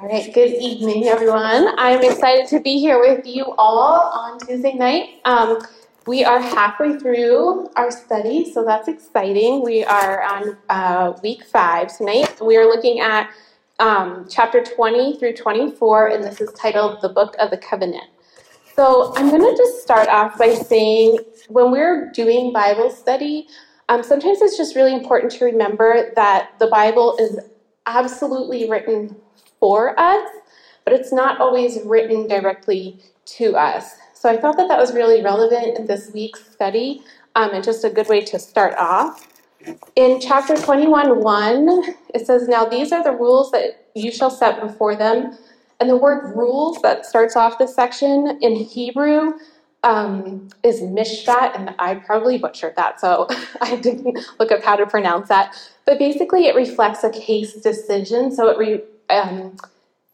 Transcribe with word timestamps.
All 0.00 0.06
right, 0.06 0.32
good 0.32 0.52
evening, 0.52 1.08
everyone. 1.08 1.74
I'm 1.76 2.04
excited 2.04 2.46
to 2.50 2.60
be 2.60 2.78
here 2.78 3.00
with 3.00 3.26
you 3.26 3.52
all 3.58 4.12
on 4.14 4.38
Tuesday 4.38 4.74
night. 4.74 5.20
Um, 5.24 5.58
we 6.06 6.24
are 6.24 6.38
halfway 6.40 7.00
through 7.00 7.68
our 7.74 7.90
study, 7.90 8.48
so 8.48 8.64
that's 8.64 8.86
exciting. 8.86 9.64
We 9.64 9.84
are 9.84 10.22
on 10.22 10.56
uh, 10.68 11.18
week 11.24 11.42
five 11.42 11.96
tonight. 11.96 12.40
We 12.40 12.56
are 12.56 12.66
looking 12.66 13.00
at 13.00 13.28
um, 13.80 14.28
chapter 14.30 14.62
20 14.62 15.18
through 15.18 15.32
24, 15.32 16.06
and 16.10 16.22
this 16.22 16.40
is 16.40 16.52
titled 16.52 17.02
The 17.02 17.08
Book 17.08 17.34
of 17.40 17.50
the 17.50 17.58
Covenant. 17.58 18.06
So 18.76 19.12
I'm 19.16 19.30
going 19.30 19.42
to 19.42 19.56
just 19.56 19.82
start 19.82 20.06
off 20.08 20.38
by 20.38 20.54
saying 20.54 21.18
when 21.48 21.72
we're 21.72 22.12
doing 22.12 22.52
Bible 22.52 22.90
study, 22.90 23.48
um, 23.88 24.04
sometimes 24.04 24.42
it's 24.42 24.56
just 24.56 24.76
really 24.76 24.94
important 24.94 25.32
to 25.32 25.44
remember 25.44 26.12
that 26.14 26.50
the 26.60 26.68
Bible 26.68 27.16
is 27.18 27.40
absolutely 27.86 28.70
written 28.70 29.16
for 29.60 29.98
us, 29.98 30.28
but 30.84 30.92
it's 30.92 31.12
not 31.12 31.40
always 31.40 31.78
written 31.84 32.26
directly 32.26 32.98
to 33.24 33.56
us. 33.56 33.96
So 34.14 34.28
I 34.28 34.36
thought 34.36 34.56
that 34.56 34.68
that 34.68 34.78
was 34.78 34.92
really 34.92 35.22
relevant 35.22 35.78
in 35.78 35.86
this 35.86 36.10
week's 36.12 36.50
study 36.50 37.02
um, 37.34 37.50
and 37.52 37.62
just 37.62 37.84
a 37.84 37.90
good 37.90 38.08
way 38.08 38.20
to 38.22 38.38
start 38.38 38.74
off. 38.76 39.28
In 39.96 40.20
chapter 40.20 40.56
21 40.56 41.22
1, 41.22 41.94
it 42.14 42.26
says, 42.26 42.48
Now 42.48 42.64
these 42.64 42.92
are 42.92 43.02
the 43.02 43.12
rules 43.12 43.50
that 43.52 43.86
you 43.94 44.10
shall 44.10 44.30
set 44.30 44.60
before 44.60 44.96
them. 44.96 45.36
And 45.80 45.88
the 45.88 45.96
word 45.96 46.36
rules 46.36 46.80
that 46.82 47.06
starts 47.06 47.36
off 47.36 47.58
this 47.58 47.74
section 47.74 48.38
in 48.42 48.56
Hebrew 48.56 49.34
um, 49.84 50.48
is 50.64 50.80
mishpat, 50.80 51.54
and 51.54 51.74
I 51.78 51.94
probably 51.94 52.38
butchered 52.38 52.74
that, 52.76 53.00
so 53.00 53.28
I 53.60 53.76
didn't 53.76 54.18
look 54.40 54.50
up 54.50 54.62
how 54.62 54.76
to 54.76 54.86
pronounce 54.86 55.28
that. 55.28 55.56
But 55.84 55.98
basically, 55.98 56.46
it 56.46 56.56
reflects 56.56 57.04
a 57.04 57.10
case 57.10 57.54
decision, 57.54 58.32
so 58.32 58.48
it 58.48 58.58
re, 58.58 58.82
um, 59.10 59.56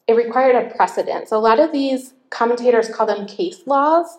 it 0.07 0.15
required 0.15 0.57
a 0.57 0.75
precedent. 0.75 1.29
So 1.29 1.37
a 1.37 1.41
lot 1.41 1.61
of 1.61 1.73
these 1.73 2.15
commentators 2.31 2.89
call 2.89 3.07
them 3.07 3.27
case 3.27 3.67
laws. 3.67 4.19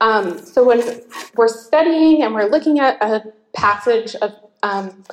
Um, 0.00 0.38
so 0.38 0.64
when 0.64 1.02
we're 1.34 1.48
studying 1.48 2.22
and 2.22 2.34
we're 2.34 2.48
looking 2.48 2.78
at 2.80 3.02
a 3.02 3.32
passage 3.54 4.14
of 4.16 4.32
um, 4.62 5.04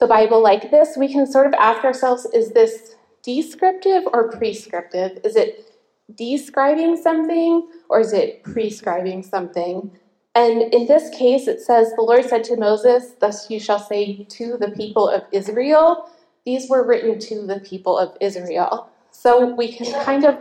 the 0.00 0.06
Bible 0.06 0.42
like 0.42 0.70
this, 0.70 0.96
we 0.96 1.12
can 1.12 1.26
sort 1.26 1.46
of 1.46 1.54
ask 1.54 1.84
ourselves: 1.84 2.26
Is 2.34 2.52
this 2.52 2.96
descriptive 3.22 4.04
or 4.12 4.30
prescriptive? 4.30 5.18
Is 5.24 5.36
it 5.36 5.72
describing 6.14 6.96
something 6.96 7.68
or 7.88 8.00
is 8.00 8.12
it 8.12 8.42
prescribing 8.42 9.22
something? 9.22 9.90
And 10.34 10.74
in 10.74 10.86
this 10.86 11.08
case, 11.16 11.48
it 11.48 11.60
says, 11.60 11.92
The 11.96 12.02
Lord 12.02 12.24
said 12.26 12.44
to 12.44 12.56
Moses, 12.56 13.14
Thus 13.18 13.50
you 13.50 13.58
shall 13.58 13.78
say 13.78 14.24
to 14.24 14.58
the 14.58 14.70
people 14.70 15.08
of 15.08 15.22
Israel. 15.32 16.10
These 16.46 16.70
were 16.70 16.86
written 16.86 17.18
to 17.18 17.44
the 17.44 17.60
people 17.60 17.98
of 17.98 18.16
Israel. 18.20 18.88
So 19.10 19.54
we 19.54 19.72
can 19.72 19.92
kind 20.04 20.24
of 20.24 20.38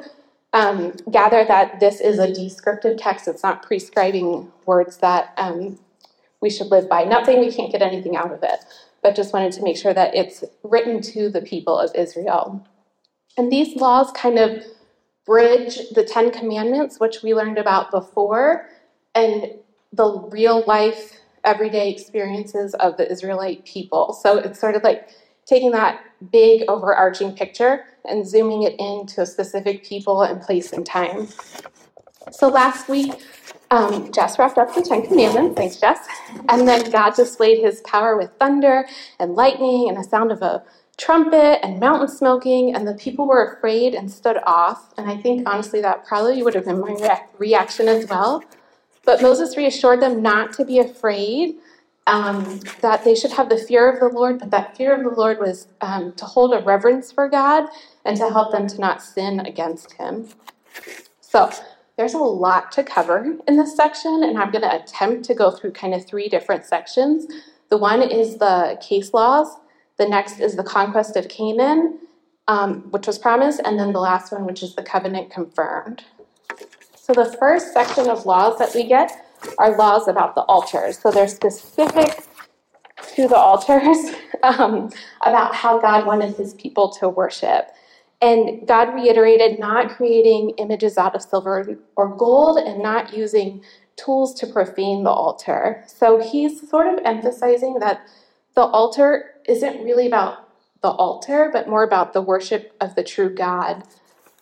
um, 0.54 0.94
gather 1.12 1.44
that 1.44 1.80
this 1.80 2.00
is 2.00 2.20
a 2.20 2.32
descriptive 2.32 2.98
text. 2.98 3.28
It's 3.28 3.44
not 3.44 3.64
prescribing 3.64 4.52
words 4.66 4.98
that 4.98 5.34
um, 5.38 5.80
we 6.42 6.50
should 6.52 6.68
live 6.68 6.88
by. 6.88 7.04
Not 7.04 7.26
saying 7.26 7.40
we 7.40 7.52
can't 7.52 7.72
get 7.72 7.82
anything 7.82 8.16
out 8.16 8.32
of 8.32 8.44
it, 8.44 8.64
but 9.02 9.16
just 9.16 9.34
wanted 9.34 9.52
to 9.54 9.64
make 9.64 9.78
sure 9.78 9.94
that 9.94 10.16
it's 10.16 10.44
written 10.64 11.02
to 11.02 11.30
the 11.30 11.42
people 11.42 11.78
of 11.78 11.90
Israel. 11.96 12.66
And 13.36 13.52
these 13.52 13.76
laws 13.76 14.12
kind 14.12 14.38
of 14.38 14.64
bridge 15.26 15.90
the 15.96 16.04
Ten 16.04 16.32
Commandments, 16.32 17.00
which 17.00 17.24
we 17.24 17.34
learned 17.34 17.58
about 17.58 17.90
before, 17.90 18.70
and 19.16 19.56
the 19.92 20.20
real 20.32 20.64
life, 20.68 21.20
everyday 21.44 21.90
experiences 21.92 22.76
of 22.76 22.96
the 22.98 23.12
Israelite 23.12 23.66
people. 23.66 24.14
So 24.14 24.38
it's 24.38 24.60
sort 24.60 24.76
of 24.76 24.84
like 24.84 25.10
taking 25.46 25.72
that 25.72 26.02
big 26.32 26.64
overarching 26.68 27.36
picture 27.36 27.86
and 28.06 28.28
zooming 28.28 28.64
it 28.64 28.76
into 28.80 29.22
a 29.22 29.26
specific 29.26 29.84
people 29.84 30.22
and 30.24 30.42
place 30.42 30.74
and 30.74 30.86
time. 30.86 31.28
So 32.32 32.48
last 32.48 32.90
week, 32.90 33.14
um, 33.72 34.12
Jess 34.12 34.38
wrapped 34.40 34.58
up 34.58 34.74
the 34.74 34.82
Ten 34.82 35.06
Commandments. 35.06 35.56
Thanks, 35.56 35.78
Jess. 35.78 36.00
And 36.50 36.68
then 36.68 36.90
God 36.92 37.16
displayed 37.16 37.60
his 37.60 37.82
power 37.82 38.18
with 38.18 38.32
thunder 38.40 38.88
and 39.20 39.36
lightning 39.36 39.90
and 39.90 39.98
the 39.98 40.04
sound 40.04 40.32
of 40.32 40.42
a 40.42 40.64
trumpet 40.98 41.64
and 41.64 41.80
mountain 41.80 42.08
smoking, 42.08 42.74
and 42.74 42.88
the 42.88 42.94
people 42.94 43.28
were 43.28 43.54
afraid 43.54 43.94
and 43.94 44.10
stood 44.10 44.38
off. 44.46 44.94
And 44.98 45.10
I 45.10 45.18
think, 45.18 45.48
honestly, 45.48 45.82
that 45.82 46.06
probably 46.06 46.42
would 46.42 46.56
have 46.56 46.66
been 46.66 46.80
my 46.80 46.94
re- 46.94 47.20
reaction 47.38 47.88
as 47.88 48.08
well. 48.10 48.44
But 49.04 49.22
Moses 49.22 49.58
reassured 49.58 50.02
them 50.02 50.22
not 50.22 50.54
to 50.54 50.66
be 50.66 50.80
afraid, 50.80 51.58
um, 52.08 52.60
that 52.82 53.04
they 53.04 53.16
should 53.16 53.32
have 53.32 53.50
the 53.50 53.58
fear 53.58 53.92
of 53.92 54.00
the 54.00 54.16
Lord, 54.16 54.40
but 54.40 54.52
that 54.52 54.78
fear 54.78 54.94
of 54.96 55.04
the 55.04 55.10
Lord 55.10 55.40
was 55.40 55.68
um, 55.82 56.14
to 56.14 56.26
hold 56.26 56.54
a 56.54 56.60
reverence 56.60 57.12
for 57.12 57.28
God 57.28 57.68
and 58.04 58.16
to 58.18 58.30
help 58.30 58.52
them 58.52 58.68
to 58.68 58.80
not 58.80 59.02
sin 59.02 59.40
against 59.40 59.94
Him. 59.94 60.30
So, 61.22 61.52
there's 61.98 62.14
a 62.14 62.18
lot 62.20 62.72
to 62.74 62.84
cover 62.84 63.38
in 63.48 63.56
this 63.56 63.76
section, 63.76 64.24
and 64.24 64.38
I'm 64.38 64.52
going 64.52 64.64
to 64.64 64.84
attempt 64.84 65.24
to 65.26 65.34
go 65.34 65.50
through 65.50 65.72
kind 65.72 65.94
of 65.94 66.06
three 66.06 66.28
different 66.28 66.66
sections. 66.66 67.26
The 67.70 67.78
one 67.78 68.02
is 68.02 68.38
the 68.38 68.78
case 68.82 69.14
laws, 69.14 69.56
the 69.98 70.08
next 70.08 70.40
is 70.40 70.56
the 70.56 70.64
conquest 70.64 71.16
of 71.16 71.30
Canaan, 71.30 72.00
um, 72.48 72.92
which 72.92 73.08
was 73.08 73.18
promised, 73.18 73.62
and 73.64 73.80
then 73.80 73.94
the 73.94 74.00
last 74.00 74.32
one, 74.32 74.46
which 74.46 74.62
is 74.62 74.76
the 74.76 74.84
covenant 74.84 75.32
confirmed. 75.32 76.04
So 76.96 77.14
the 77.14 77.36
first 77.40 77.74
section 77.74 78.10
of 78.10 78.26
laws 78.26 78.60
that 78.60 78.76
we 78.76 78.84
get 78.84 79.25
are 79.58 79.78
laws 79.78 80.08
about 80.08 80.36
the 80.36 80.42
altars. 80.42 81.00
So 81.00 81.12
they're 81.12 81.28
specific 81.28 82.26
to 83.16 83.28
the 83.28 83.36
altars 83.36 83.98
um, 84.44 84.92
about 85.26 85.56
how 85.56 85.80
God 85.80 86.06
wanted 86.06 86.36
his 86.36 86.54
people 86.54 86.90
to 86.94 87.10
worship. 87.10 87.72
And 88.22 88.68
God 88.68 88.94
reiterated 88.94 89.60
not 89.60 89.90
creating 89.90 90.52
images 90.58 90.98
out 90.98 91.16
of 91.16 91.22
silver 91.22 91.78
or 91.96 92.16
gold 92.16 92.58
and 92.58 92.82
not 92.82 93.16
using 93.16 93.62
tools 93.98 94.34
to 94.36 94.48
profane 94.48 95.04
the 95.04 95.10
altar. 95.10 95.84
So 95.88 96.20
he's 96.20 96.68
sort 96.70 96.88
of 96.88 97.00
emphasizing 97.06 97.80
that 97.80 98.06
the 98.56 98.62
altar 98.62 99.36
isn't 99.48 99.84
really 99.84 100.08
about 100.08 100.50
the 100.82 100.90
altar, 100.90 101.50
but 101.52 101.68
more 101.68 101.84
about 101.84 102.14
the 102.14 102.22
worship 102.22 102.76
of 102.80 102.96
the 102.96 103.04
true 103.04 103.34
God. 103.34 103.84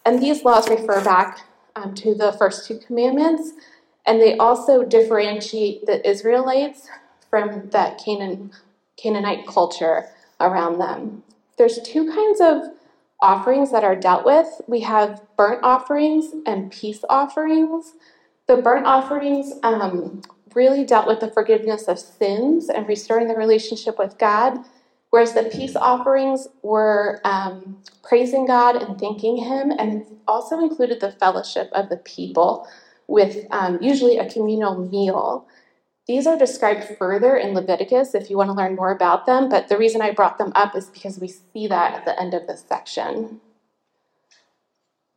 And 0.06 0.22
these 0.22 0.44
laws 0.44 0.70
refer 0.70 1.04
back 1.04 1.40
um, 1.76 1.94
to 1.96 2.14
the 2.14 2.32
first 2.34 2.68
two 2.68 2.78
commandments, 2.78 3.52
and 4.06 4.22
they 4.22 4.38
also 4.38 4.84
differentiate 4.84 5.86
the 5.86 6.08
Israelites 6.08 6.90
from 7.30 7.70
that 7.70 8.02
Canaan, 8.04 8.52
Canaanite 8.98 9.48
culture 9.48 10.06
around 10.40 10.80
them. 10.80 11.24
There's 11.58 11.80
two 11.82 12.12
kinds 12.12 12.42
of 12.42 12.74
offerings 13.22 13.72
that 13.72 13.84
are 13.84 13.96
dealt 13.96 14.26
with. 14.26 14.48
We 14.68 14.82
have 14.82 15.22
burnt 15.38 15.64
offerings 15.64 16.34
and 16.46 16.72
peace 16.72 17.04
offerings. 17.10 17.94
The 18.48 18.58
burnt 18.58 18.86
offerings 18.86 19.54
um, 19.64 20.22
really 20.54 20.84
dealt 20.84 21.08
with 21.08 21.22
the 21.22 21.32
forgiveness 21.32 21.88
of 21.88 21.98
sins 21.98 22.70
and 22.70 22.88
restoring 22.88 23.28
the 23.28 23.36
relationship 23.36 23.98
with 23.98 24.18
God, 24.18 24.60
whereas 25.10 25.34
the 25.34 25.44
peace 25.44 25.76
offerings 25.76 26.48
were 26.62 27.22
um, 27.24 27.78
praising 28.04 28.46
God 28.46 28.76
and 28.76 29.00
thanking 29.00 29.38
Him, 29.38 29.72
and 29.72 30.06
also 30.28 30.60
included 30.60 31.00
the 31.00 31.14
fellowship 31.14 31.70
of 31.72 31.90
the 31.90 31.98
people 31.98 32.68
with 33.08 33.46
um, 33.52 33.80
usually 33.82 34.18
a 34.18 34.30
communal 34.30 34.76
meal. 34.90 35.48
These 36.08 36.28
are 36.28 36.38
described 36.38 36.98
further 36.98 37.38
in 37.38 37.54
Leviticus 37.54 38.14
if 38.14 38.30
you 38.30 38.38
want 38.38 38.50
to 38.50 38.54
learn 38.54 38.76
more 38.76 38.92
about 38.92 39.26
them, 39.26 39.50
but 39.50 39.70
the 39.70 39.78
reason 39.78 40.02
I 40.02 40.12
brought 40.12 40.38
them 40.38 40.52
up 40.56 40.76
is 40.76 40.88
because 40.88 41.20
we 41.20 41.28
see 41.28 41.68
that 41.68 41.94
at 41.94 42.06
the 42.06 42.20
end 42.20 42.34
of 42.34 42.48
this 42.48 42.66
section. 42.68 43.40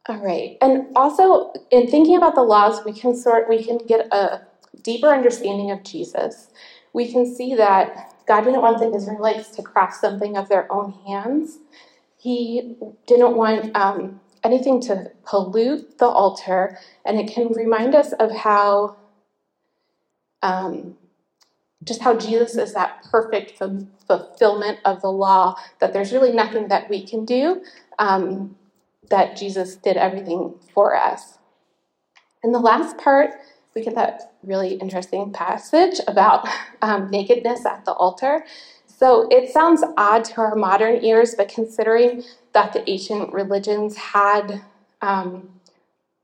All 0.09 0.19
right, 0.19 0.57
and 0.61 0.87
also 0.95 1.53
in 1.73 1.89
thinking 1.91 2.17
about 2.17 2.37
the 2.37 2.43
laws, 2.43 2.85
we 2.85 2.93
can 2.93 3.17
sort 3.17 3.49
we 3.49 3.65
can 3.65 3.79
get 3.79 4.07
a 4.13 4.47
deeper 4.83 5.09
understanding 5.09 5.73
of 5.73 5.83
Jesus, 5.83 6.49
we 6.93 7.11
can 7.11 7.27
see 7.27 7.55
that 7.57 8.15
God 8.27 8.43
didn't 8.43 8.63
want 8.63 8.79
the 8.79 8.95
Israelites 8.95 9.51
to 9.57 9.63
craft 9.63 10.01
something 10.01 10.37
of 10.37 10.49
their 10.49 10.71
own 10.73 10.93
hands. 11.07 11.59
He 12.19 12.77
didn't 13.07 13.37
want 13.37 13.77
um, 13.77 14.21
anything 14.47 14.81
to 14.83 15.11
pollute 15.25 15.99
the 15.99 16.07
altar, 16.07 16.79
and 17.05 17.19
it 17.21 17.33
can 17.33 17.49
remind 17.49 17.95
us 17.95 18.13
of 18.13 18.31
how, 18.31 18.97
um, 20.43 20.97
just 21.85 22.01
how 22.01 22.17
Jesus 22.17 22.57
is 22.57 22.73
that 22.75 23.03
perfect 23.11 23.61
f- 23.61 23.71
fulfillment 24.07 24.79
of 24.85 25.03
the 25.03 25.13
law, 25.13 25.57
that 25.81 25.93
there's 25.93 26.13
really 26.13 26.33
nothing 26.33 26.69
that 26.69 26.89
we 26.89 27.07
can 27.07 27.25
do, 27.25 27.63
um, 27.99 28.57
that 29.11 29.37
Jesus 29.37 29.77
did 29.77 29.97
everything 29.97 30.55
for 30.73 30.97
us. 30.97 31.39
And 32.43 32.55
the 32.55 32.61
last 32.61 32.97
part 32.97 33.33
we 33.77 33.83
get 33.83 33.95
that 33.95 34.33
really 34.43 34.75
interesting 34.75 35.33
passage 35.33 36.01
about 36.09 36.49
um, 36.83 37.11
nakedness 37.11 37.67
at 37.67 37.85
the 37.85 37.93
altar. 37.93 38.45
So 38.99 39.29
it 39.31 39.51
sounds 39.51 39.85
odd 39.99 40.25
to 40.25 40.41
our 40.41 40.55
modern 40.55 41.05
ears, 41.05 41.35
but 41.37 41.51
considering 41.51 42.25
that 42.55 42.73
the 42.73 42.89
ancient 42.89 43.31
religions 43.31 43.95
had 43.95 44.63
um, 45.03 45.51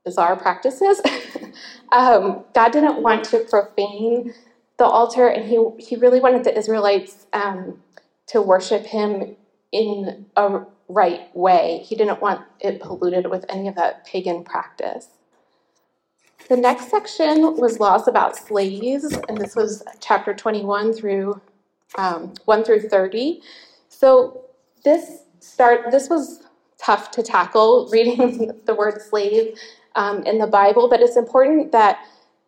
bizarre 0.03 0.35
practices, 0.35 0.99
um, 1.91 2.43
God 2.55 2.71
didn't 2.71 3.03
want 3.03 3.25
to 3.25 3.41
profane 3.41 4.33
the 4.79 4.85
altar, 4.85 5.27
and 5.27 5.47
He 5.47 5.63
He 5.77 5.97
really 5.97 6.19
wanted 6.19 6.45
the 6.45 6.57
Israelites 6.57 7.27
um, 7.31 7.79
to 8.29 8.41
worship 8.41 8.87
Him 8.87 9.35
in 9.71 10.25
a 10.35 10.65
right 10.89 11.35
way. 11.35 11.83
He 11.85 11.95
didn't 11.95 12.21
want 12.21 12.41
it 12.59 12.81
polluted 12.81 13.29
with 13.29 13.45
any 13.49 13.67
of 13.67 13.75
that 13.75 14.03
pagan 14.07 14.43
practice. 14.43 15.09
The 16.49 16.57
next 16.57 16.89
section 16.89 17.55
was 17.55 17.79
laws 17.79 18.07
about 18.07 18.35
slaves, 18.35 19.15
and 19.29 19.37
this 19.37 19.55
was 19.55 19.83
chapter 19.99 20.33
21 20.33 20.93
through 20.93 21.39
um, 21.97 22.33
1 22.45 22.63
through 22.63 22.81
30. 22.81 23.41
So 23.89 24.45
this 24.83 25.23
start 25.39 25.91
this 25.91 26.09
was 26.09 26.43
tough 26.77 27.11
to 27.11 27.23
tackle 27.23 27.89
reading 27.91 28.51
the 28.65 28.75
word 28.75 29.01
slave 29.01 29.57
um, 29.95 30.23
in 30.23 30.37
the 30.39 30.47
Bible, 30.47 30.89
but 30.89 31.01
it's 31.01 31.17
important 31.17 31.71
that 31.71 31.99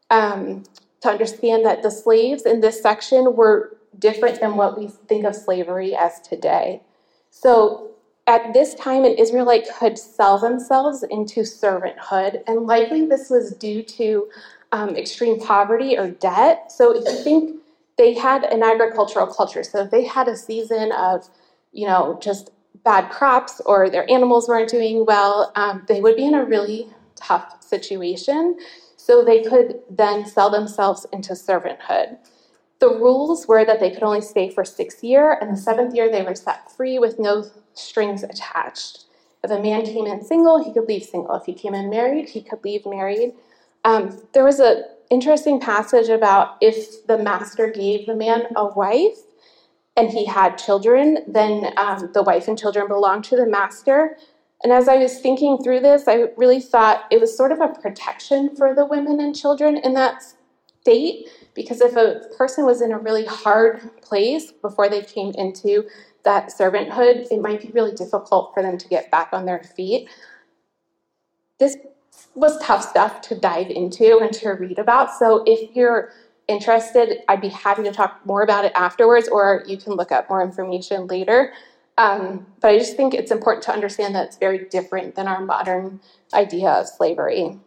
um, 0.10 0.64
to 1.02 1.10
understand 1.10 1.66
that 1.66 1.84
the 1.84 1.92
slaves 1.92 2.44
in 2.44 2.62
this 2.62 2.82
section 2.82 3.36
were 3.36 3.78
different 3.98 4.40
than 4.40 4.56
what 4.56 4.78
we 4.78 4.88
think 4.88 5.26
of 5.26 5.36
slavery 5.36 5.96
as 5.96 6.20
today. 6.22 6.82
So 7.30 7.92
at 8.28 8.54
this 8.54 8.74
time, 8.76 9.06
an 9.06 9.14
Israelite 9.14 9.68
could 9.78 9.98
sell 9.98 10.40
themselves 10.40 11.04
into 11.04 11.42
servanthood, 11.42 12.42
and 12.48 12.66
likely 12.66 13.06
this 13.06 13.30
was 13.30 13.54
due 13.54 13.84
to 13.84 14.28
um, 14.72 14.96
extreme 14.96 15.40
poverty 15.40 15.98
or 15.98 16.10
debt. 16.10 16.72
So 16.72 16.92
if 16.92 17.06
you 17.06 17.24
think 17.24 17.55
they 17.98 18.14
had 18.14 18.44
an 18.44 18.64
agricultural 18.64 19.28
culture, 19.28 19.64
so 19.64 19.84
if 19.84 19.92
they 19.92 20.04
had 20.04 20.28
a 20.28 20.36
season 20.36 20.92
of, 20.92 21.30
you 21.72 21.88
know, 21.88 22.18
just 22.22 22.52
bad 22.84 23.10
crops 23.10 23.62
or 23.66 23.90
their 23.90 24.10
animals 24.12 24.48
weren't 24.48 24.70
doing 24.70 25.06
well, 25.06 25.52
um, 25.56 25.84
they 25.88 26.02
would 26.02 26.16
be 26.16 26.26
in 26.26 26.34
a 26.34 26.46
really 26.46 26.90
tough 27.16 27.64
situation. 27.64 28.58
So 28.98 29.24
they 29.24 29.44
could 29.44 29.82
then 29.90 30.26
sell 30.26 30.50
themselves 30.50 31.06
into 31.14 31.34
servanthood. 31.34 32.18
The 32.80 32.90
rules 32.90 33.48
were 33.48 33.64
that 33.64 33.80
they 33.80 33.92
could 33.92 34.04
only 34.04 34.22
stay 34.22 34.50
for 34.50 34.66
six 34.66 35.04
years, 35.04 35.38
and 35.40 35.52
the 35.52 35.58
seventh 35.58 35.96
year 35.96 36.12
they 36.12 36.24
were 36.24 36.36
set 36.36 36.72
free 36.72 37.00
with 37.00 37.20
no 37.20 37.46
strings 37.74 38.24
attached. 38.24 39.06
If 39.44 39.52
a 39.52 39.62
man 39.62 39.86
came 39.86 40.08
in 40.08 40.24
single, 40.24 40.64
he 40.64 40.74
could 40.74 40.88
leave 40.88 41.04
single. 41.04 41.36
If 41.36 41.46
he 41.46 41.54
came 41.54 41.76
in 41.76 41.90
married, 41.90 42.30
he 42.30 42.42
could 42.42 42.64
leave 42.64 42.86
married. 42.86 43.34
Um, 43.84 44.20
there 44.34 44.44
was 44.44 44.60
an 44.60 44.84
interesting 45.10 45.60
passage 45.60 46.10
about 46.10 46.58
if 46.62 47.06
the 47.08 47.18
master 47.18 47.70
gave 47.70 48.06
the 48.06 48.16
man 48.16 48.48
a 48.56 48.68
wife 48.68 49.18
and 49.98 50.10
he 50.10 50.26
had 50.26 50.58
children, 50.58 51.20
then 51.28 51.74
um, 51.78 52.12
the 52.14 52.24
wife 52.24 52.48
and 52.48 52.58
children 52.58 52.88
belonged 52.88 53.24
to 53.26 53.36
the 53.36 53.46
master. 53.46 54.18
And 54.64 54.74
as 54.74 54.88
I 54.88 54.98
was 54.98 55.20
thinking 55.20 55.58
through 55.64 55.82
this, 55.82 56.08
I 56.08 56.28
really 56.38 56.60
thought 56.60 57.06
it 57.12 57.22
was 57.22 57.36
sort 57.36 57.52
of 57.52 57.62
a 57.62 57.68
protection 57.68 58.56
for 58.56 58.74
the 58.74 58.86
women 58.86 59.20
and 59.20 59.36
children 59.36 59.78
in 59.78 59.94
that 59.94 60.24
state, 60.82 61.28
because 61.54 61.82
if 61.82 61.96
a 61.96 62.22
person 62.38 62.66
was 62.66 62.82
in 62.82 62.92
a 62.92 62.98
really 62.98 63.26
hard 63.26 64.02
place 64.02 64.52
before 64.52 64.90
they 64.90 65.02
came 65.02 65.34
into 65.38 65.88
that 66.24 66.50
servanthood, 66.50 67.32
it 67.32 67.42
might 67.42 67.62
be 67.62 67.70
really 67.70 67.94
difficult 67.94 68.54
for 68.54 68.64
them 68.64 68.78
to 68.78 68.88
get 68.88 69.12
back 69.12 69.30
on 69.32 69.46
their 69.46 69.64
feet. 69.64 70.10
This 71.60 71.78
was 72.34 72.58
tough 72.62 72.88
stuff 72.88 73.22
to 73.22 73.36
dive 73.36 73.70
into 73.70 74.20
and 74.20 74.34
to 74.34 74.50
read 74.52 74.78
about. 74.80 75.14
So 75.14 75.44
if 75.46 75.76
you're 75.76 76.12
interested, 76.48 77.20
I'd 77.28 77.42
be 77.42 77.50
happy 77.50 77.84
to 77.84 77.92
talk 77.92 78.26
more 78.26 78.44
about 78.44 78.66
it 78.66 78.72
afterwards, 78.76 79.28
or 79.28 79.64
you 79.68 79.78
can 79.78 79.94
look 79.94 80.12
up 80.12 80.30
more 80.30 80.44
information 80.44 81.08
later. 81.08 81.54
Um, 81.98 82.46
but 82.60 82.72
I 82.72 82.78
just 82.78 82.98
think 82.98 83.14
it's 83.14 83.32
important 83.32 83.64
to 83.66 83.72
understand 83.72 84.16
that 84.16 84.28
it's 84.28 84.38
very 84.38 84.66
different 84.66 85.16
than 85.16 85.28
our 85.28 85.42
modern 85.42 86.02
idea 86.34 86.70
of 86.70 86.88
slavery. 86.88 87.58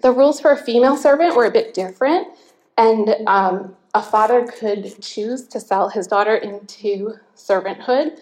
The 0.00 0.12
rules 0.12 0.40
for 0.40 0.50
a 0.52 0.56
female 0.56 0.96
servant 0.96 1.36
were 1.36 1.44
a 1.44 1.50
bit 1.50 1.74
different, 1.74 2.28
and 2.76 3.14
um, 3.26 3.76
a 3.94 4.02
father 4.02 4.46
could 4.46 5.00
choose 5.02 5.46
to 5.48 5.60
sell 5.60 5.88
his 5.88 6.06
daughter 6.06 6.36
into 6.36 7.14
servanthood. 7.36 8.18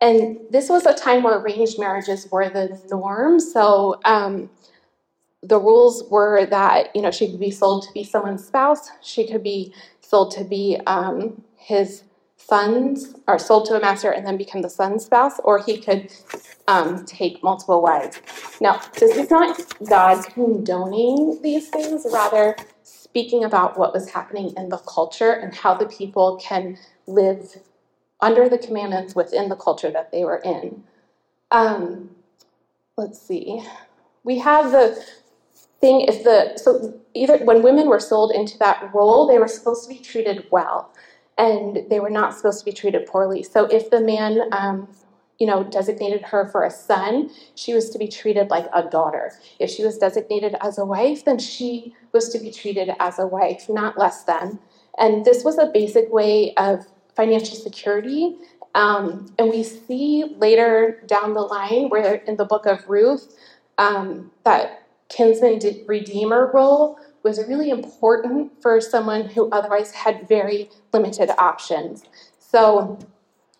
And 0.00 0.38
this 0.50 0.68
was 0.68 0.86
a 0.86 0.94
time 0.94 1.22
where 1.22 1.38
arranged 1.38 1.78
marriages 1.78 2.26
were 2.30 2.48
the 2.48 2.80
norm. 2.90 3.38
So 3.38 4.00
um, 4.04 4.50
the 5.42 5.58
rules 5.58 6.04
were 6.10 6.46
that 6.46 6.94
you 6.94 7.02
know 7.02 7.10
she 7.10 7.30
could 7.30 7.40
be 7.40 7.50
sold 7.50 7.84
to 7.84 7.92
be 7.92 8.04
someone's 8.04 8.46
spouse, 8.46 8.90
she 9.02 9.26
could 9.26 9.42
be 9.42 9.74
sold 10.00 10.32
to 10.32 10.44
be 10.44 10.78
um, 10.86 11.42
his 11.56 12.04
son's, 12.36 13.14
or 13.28 13.38
sold 13.38 13.66
to 13.66 13.76
a 13.76 13.80
master 13.80 14.10
and 14.10 14.26
then 14.26 14.36
become 14.36 14.62
the 14.62 14.70
son's 14.70 15.04
spouse, 15.04 15.38
or 15.44 15.62
he 15.62 15.78
could 15.78 16.12
um, 16.68 17.04
take 17.04 17.42
multiple 17.42 17.80
wives. 17.80 18.20
Now, 18.60 18.80
this 18.98 19.16
is 19.16 19.30
not 19.30 19.62
God 19.88 20.24
condoning 20.26 21.40
these 21.42 21.68
things, 21.68 22.06
rather 22.10 22.56
speaking 22.82 23.44
about 23.44 23.78
what 23.78 23.92
was 23.92 24.10
happening 24.10 24.52
in 24.56 24.68
the 24.68 24.78
culture 24.78 25.32
and 25.32 25.54
how 25.54 25.74
the 25.74 25.86
people 25.86 26.38
can 26.42 26.76
live 27.06 27.56
under 28.22 28.48
the 28.48 28.58
commandments 28.58 29.14
within 29.14 29.48
the 29.48 29.56
culture 29.56 29.90
that 29.90 30.12
they 30.12 30.24
were 30.24 30.38
in. 30.38 30.82
Um, 31.50 32.10
let's 32.96 33.20
see. 33.20 33.62
We 34.24 34.38
have 34.38 34.70
the 34.72 35.04
thing 35.80 36.02
if 36.02 36.24
the 36.24 36.58
so 36.58 37.00
either 37.14 37.38
when 37.38 37.62
women 37.62 37.88
were 37.88 38.00
sold 38.00 38.32
into 38.32 38.58
that 38.58 38.90
role, 38.94 39.26
they 39.26 39.38
were 39.38 39.48
supposed 39.48 39.88
to 39.88 39.94
be 39.94 40.00
treated 40.00 40.46
well, 40.50 40.92
and 41.38 41.86
they 41.88 42.00
were 42.00 42.10
not 42.10 42.34
supposed 42.34 42.60
to 42.60 42.64
be 42.64 42.72
treated 42.72 43.06
poorly. 43.06 43.42
So 43.42 43.64
if 43.66 43.90
the 43.90 44.00
man 44.00 44.42
um, 44.52 44.88
you 45.40 45.46
know, 45.46 45.64
designated 45.64 46.20
her 46.20 46.46
for 46.46 46.64
a 46.64 46.70
son, 46.70 47.30
she 47.54 47.72
was 47.72 47.88
to 47.90 47.98
be 47.98 48.06
treated 48.06 48.50
like 48.50 48.66
a 48.74 48.82
daughter. 48.82 49.32
If 49.58 49.70
she 49.70 49.82
was 49.82 49.96
designated 49.96 50.54
as 50.60 50.76
a 50.78 50.84
wife, 50.84 51.24
then 51.24 51.38
she 51.38 51.94
was 52.12 52.28
to 52.28 52.38
be 52.38 52.52
treated 52.52 52.90
as 53.00 53.18
a 53.18 53.26
wife, 53.26 53.68
not 53.68 53.98
less 53.98 54.22
than. 54.24 54.58
And 54.98 55.24
this 55.24 55.42
was 55.42 55.56
a 55.56 55.70
basic 55.72 56.12
way 56.12 56.52
of 56.56 56.86
financial 57.20 57.56
security. 57.56 58.36
Um, 58.74 59.26
and 59.38 59.50
we 59.50 59.62
see 59.62 60.36
later 60.38 61.02
down 61.06 61.34
the 61.34 61.42
line, 61.42 61.90
where 61.90 62.14
in 62.14 62.36
the 62.36 62.46
book 62.46 62.64
of 62.64 62.88
Ruth, 62.88 63.36
um, 63.76 64.30
that 64.44 64.86
kinsman 65.10 65.60
redeemer 65.86 66.50
role 66.54 66.98
was 67.22 67.38
really 67.46 67.68
important 67.68 68.52
for 68.62 68.80
someone 68.80 69.26
who 69.26 69.50
otherwise 69.50 69.90
had 69.92 70.26
very 70.28 70.70
limited 70.94 71.28
options. 71.36 72.04
So 72.38 72.98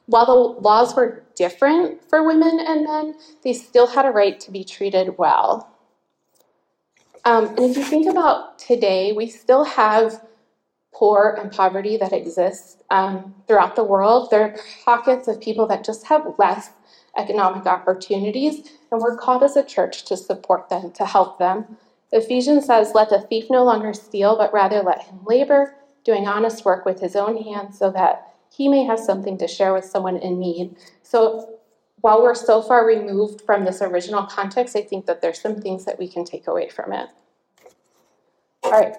while 0.06 0.26
the 0.26 0.60
laws 0.60 0.96
were 0.96 1.22
different 1.36 2.02
for 2.08 2.26
women 2.26 2.58
and 2.66 2.84
men, 2.84 3.14
they 3.44 3.52
still 3.52 3.88
had 3.88 4.06
a 4.06 4.10
right 4.10 4.40
to 4.40 4.50
be 4.50 4.64
treated 4.64 5.18
well. 5.18 5.68
Um, 7.26 7.48
and 7.48 7.58
if 7.58 7.76
you 7.76 7.84
think 7.84 8.08
about 8.08 8.58
today, 8.58 9.12
we 9.12 9.28
still 9.28 9.64
have 9.64 10.22
poor 10.92 11.36
and 11.40 11.52
poverty 11.52 11.96
that 11.96 12.12
exists 12.12 12.76
um, 12.90 13.34
throughout 13.46 13.76
the 13.76 13.84
world. 13.84 14.30
There 14.30 14.42
are 14.42 14.56
pockets 14.84 15.28
of 15.28 15.40
people 15.40 15.66
that 15.68 15.84
just 15.84 16.06
have 16.06 16.34
less 16.38 16.70
economic 17.16 17.66
opportunities, 17.66 18.70
and 18.90 19.00
we're 19.00 19.16
called 19.16 19.42
as 19.42 19.56
a 19.56 19.64
church 19.64 20.04
to 20.06 20.16
support 20.16 20.68
them, 20.68 20.92
to 20.92 21.04
help 21.04 21.38
them. 21.38 21.76
Ephesians 22.12 22.66
says, 22.66 22.92
Let 22.94 23.10
the 23.10 23.20
thief 23.20 23.46
no 23.50 23.64
longer 23.64 23.94
steal, 23.94 24.36
but 24.36 24.52
rather 24.52 24.82
let 24.82 25.02
him 25.02 25.20
labor, 25.24 25.74
doing 26.04 26.26
honest 26.26 26.64
work 26.64 26.84
with 26.84 27.00
his 27.00 27.14
own 27.14 27.36
hands, 27.42 27.78
so 27.78 27.90
that 27.90 28.34
he 28.52 28.68
may 28.68 28.84
have 28.84 28.98
something 28.98 29.38
to 29.38 29.46
share 29.46 29.72
with 29.72 29.84
someone 29.84 30.16
in 30.16 30.38
need. 30.38 30.76
So 31.02 31.58
while 32.00 32.22
we're 32.22 32.34
so 32.34 32.62
far 32.62 32.86
removed 32.86 33.42
from 33.42 33.64
this 33.64 33.82
original 33.82 34.24
context, 34.24 34.74
I 34.74 34.82
think 34.82 35.06
that 35.06 35.20
there's 35.20 35.40
some 35.40 35.60
things 35.60 35.84
that 35.84 35.98
we 35.98 36.08
can 36.08 36.24
take 36.24 36.46
away 36.46 36.68
from 36.68 36.92
it. 36.92 37.08
All 38.62 38.72
right, 38.72 38.96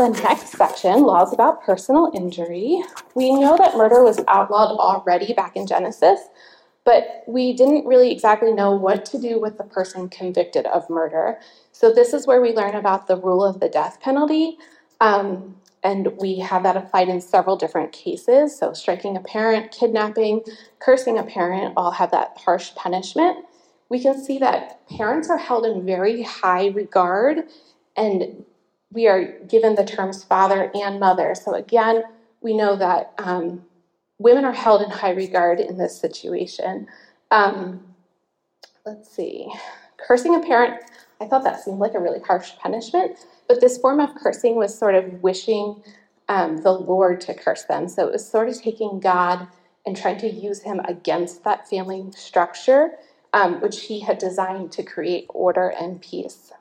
the 0.00 0.08
next 0.08 0.52
section, 0.52 1.02
laws 1.02 1.30
about 1.30 1.62
personal 1.62 2.10
injury. 2.14 2.82
We 3.14 3.34
know 3.34 3.58
that 3.58 3.76
murder 3.76 4.02
was 4.02 4.18
outlawed 4.28 4.78
already 4.78 5.34
back 5.34 5.56
in 5.56 5.66
Genesis, 5.66 6.20
but 6.86 7.22
we 7.26 7.52
didn't 7.52 7.84
really 7.84 8.10
exactly 8.10 8.50
know 8.50 8.74
what 8.74 9.04
to 9.06 9.18
do 9.18 9.38
with 9.38 9.58
the 9.58 9.64
person 9.64 10.08
convicted 10.08 10.64
of 10.64 10.88
murder. 10.88 11.38
So 11.72 11.92
this 11.92 12.14
is 12.14 12.26
where 12.26 12.40
we 12.40 12.54
learn 12.54 12.76
about 12.76 13.08
the 13.08 13.16
rule 13.18 13.44
of 13.44 13.60
the 13.60 13.68
death 13.68 14.00
penalty. 14.00 14.56
Um, 15.02 15.56
and 15.82 16.08
we 16.18 16.38
have 16.38 16.62
that 16.62 16.78
applied 16.78 17.10
in 17.10 17.20
several 17.20 17.56
different 17.56 17.92
cases. 17.92 18.58
So, 18.58 18.72
striking 18.72 19.18
a 19.18 19.20
parent, 19.20 19.70
kidnapping, 19.70 20.42
cursing 20.78 21.18
a 21.18 21.22
parent 21.22 21.74
all 21.76 21.90
have 21.90 22.10
that 22.10 22.38
harsh 22.42 22.74
punishment. 22.74 23.44
We 23.90 24.00
can 24.00 24.22
see 24.22 24.38
that 24.38 24.86
parents 24.88 25.30
are 25.30 25.38
held 25.38 25.64
in 25.64 25.86
very 25.86 26.22
high 26.22 26.68
regard, 26.68 27.44
and 27.96 28.44
we 28.92 29.06
are 29.06 29.38
given 29.46 29.74
the 29.74 29.84
terms 29.84 30.24
father 30.24 30.70
and 30.74 30.98
mother. 30.98 31.34
So, 31.34 31.54
again, 31.54 32.02
we 32.40 32.56
know 32.56 32.76
that 32.76 33.12
um, 33.18 33.64
women 34.18 34.44
are 34.44 34.52
held 34.52 34.82
in 34.82 34.90
high 34.90 35.10
regard 35.10 35.60
in 35.60 35.78
this 35.78 35.98
situation. 35.98 36.86
Um, 37.30 37.84
let's 38.84 39.10
see. 39.10 39.50
Cursing 39.98 40.34
a 40.34 40.40
parent, 40.40 40.82
I 41.20 41.26
thought 41.26 41.44
that 41.44 41.62
seemed 41.62 41.78
like 41.78 41.94
a 41.94 42.00
really 42.00 42.20
harsh 42.20 42.52
punishment. 42.58 43.18
But 43.46 43.60
this 43.60 43.78
form 43.78 44.00
of 44.00 44.14
cursing 44.14 44.56
was 44.56 44.76
sort 44.76 44.94
of 44.94 45.22
wishing 45.22 45.82
um, 46.28 46.58
the 46.58 46.72
Lord 46.72 47.20
to 47.22 47.34
curse 47.34 47.64
them. 47.64 47.88
So 47.88 48.06
it 48.06 48.12
was 48.12 48.28
sort 48.28 48.48
of 48.48 48.60
taking 48.60 49.00
God 49.00 49.48
and 49.84 49.96
trying 49.96 50.18
to 50.18 50.30
use 50.30 50.62
him 50.62 50.80
against 50.80 51.44
that 51.44 51.68
family 51.68 52.04
structure, 52.14 52.92
um, 53.32 53.60
which 53.60 53.82
he 53.82 54.00
had 54.00 54.18
designed 54.18 54.72
to 54.72 54.82
create 54.82 55.26
order 55.30 55.68
and 55.68 56.00
peace. 56.00 56.52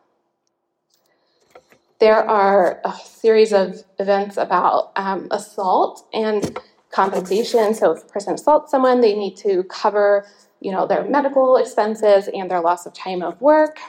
There 1.99 2.27
are 2.27 2.79
a 2.85 2.93
series 2.93 3.51
of 3.51 3.83
events 3.99 4.37
about 4.37 4.91
um, 4.95 5.27
assault 5.31 6.07
and 6.13 6.57
compensation. 6.91 7.73
So 7.73 7.91
if 7.91 8.03
a 8.03 8.07
person 8.07 8.33
assaults 8.33 8.71
someone, 8.71 9.01
they 9.01 9.15
need 9.15 9.35
to 9.37 9.63
cover 9.65 10.25
you 10.61 10.71
know, 10.71 10.85
their 10.85 11.03
medical 11.05 11.57
expenses 11.57 12.29
and 12.33 12.49
their 12.51 12.61
loss 12.61 12.85
of 12.85 12.93
time 12.93 13.21
of 13.21 13.39
work. 13.41 13.79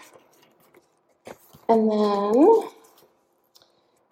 And 1.68 1.90
then 1.90 2.68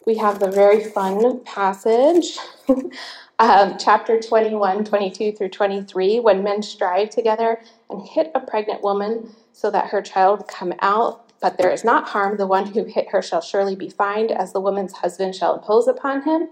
we 0.07 0.17
have 0.17 0.39
the 0.39 0.51
very 0.51 0.85
fun 0.85 1.41
passage, 1.45 2.39
um, 3.39 3.77
chapter 3.79 4.21
21, 4.21 4.85
22 4.85 5.33
through 5.33 5.49
23, 5.49 6.21
when 6.21 6.43
men 6.43 6.63
strive 6.63 7.11
together 7.11 7.61
and 7.91 8.07
hit 8.07 8.31
a 8.35 8.41
pregnant 8.41 8.83
woman 8.83 9.35
so 9.53 9.71
that 9.71 9.89
her 9.89 10.03
child 10.03 10.49
come 10.49 10.73
out, 10.81 11.28
but 11.41 11.59
there 11.59 11.71
is 11.71 11.85
not 11.85 12.09
harm. 12.09 12.37
The 12.37 12.47
one 12.47 12.67
who 12.67 12.85
hit 12.85 13.11
her 13.11 13.23
shall 13.23 13.41
surely 13.41 13.77
be 13.77 13.91
fined, 13.91 14.31
as 14.31 14.53
the 14.53 14.61
woman's 14.61 14.95
husband 14.95 15.35
shall 15.35 15.55
impose 15.55 15.89
upon 15.89 16.23
him, 16.23 16.49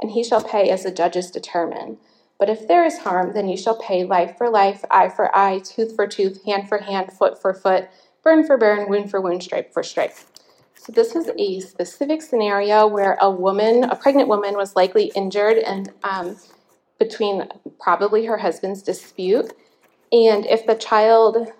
and 0.00 0.10
he 0.10 0.24
shall 0.24 0.42
pay 0.42 0.70
as 0.70 0.82
the 0.82 0.90
judges 0.90 1.30
determine. 1.30 1.98
But 2.38 2.50
if 2.50 2.66
there 2.66 2.84
is 2.84 2.98
harm, 2.98 3.32
then 3.32 3.48
you 3.48 3.56
shall 3.56 3.78
pay 3.78 4.04
life 4.04 4.36
for 4.36 4.50
life, 4.50 4.84
eye 4.90 5.08
for 5.08 5.34
eye, 5.36 5.60
tooth 5.60 5.94
for 5.94 6.06
tooth, 6.06 6.44
hand 6.44 6.68
for 6.68 6.78
hand, 6.78 7.12
foot 7.12 7.40
for 7.40 7.54
foot, 7.54 7.88
burn 8.22 8.44
for 8.44 8.58
burn, 8.58 8.88
wound 8.88 9.10
for 9.10 9.20
wound, 9.20 9.42
stripe 9.42 9.72
for 9.72 9.82
stripe. 9.82 10.16
So 10.74 10.92
this 10.92 11.14
was 11.14 11.30
a 11.38 11.60
specific 11.60 12.20
scenario 12.20 12.86
where 12.86 13.16
a 13.20 13.30
woman, 13.30 13.84
a 13.84 13.96
pregnant 13.96 14.28
woman, 14.28 14.54
was 14.54 14.76
likely 14.76 15.12
injured 15.14 15.58
and 15.58 15.92
um, 16.02 16.36
between 16.98 17.48
probably 17.80 18.26
her 18.26 18.38
husband's 18.38 18.82
dispute. 18.82 19.52
And 20.12 20.44
if 20.46 20.66
the 20.66 20.74
child 20.74 21.52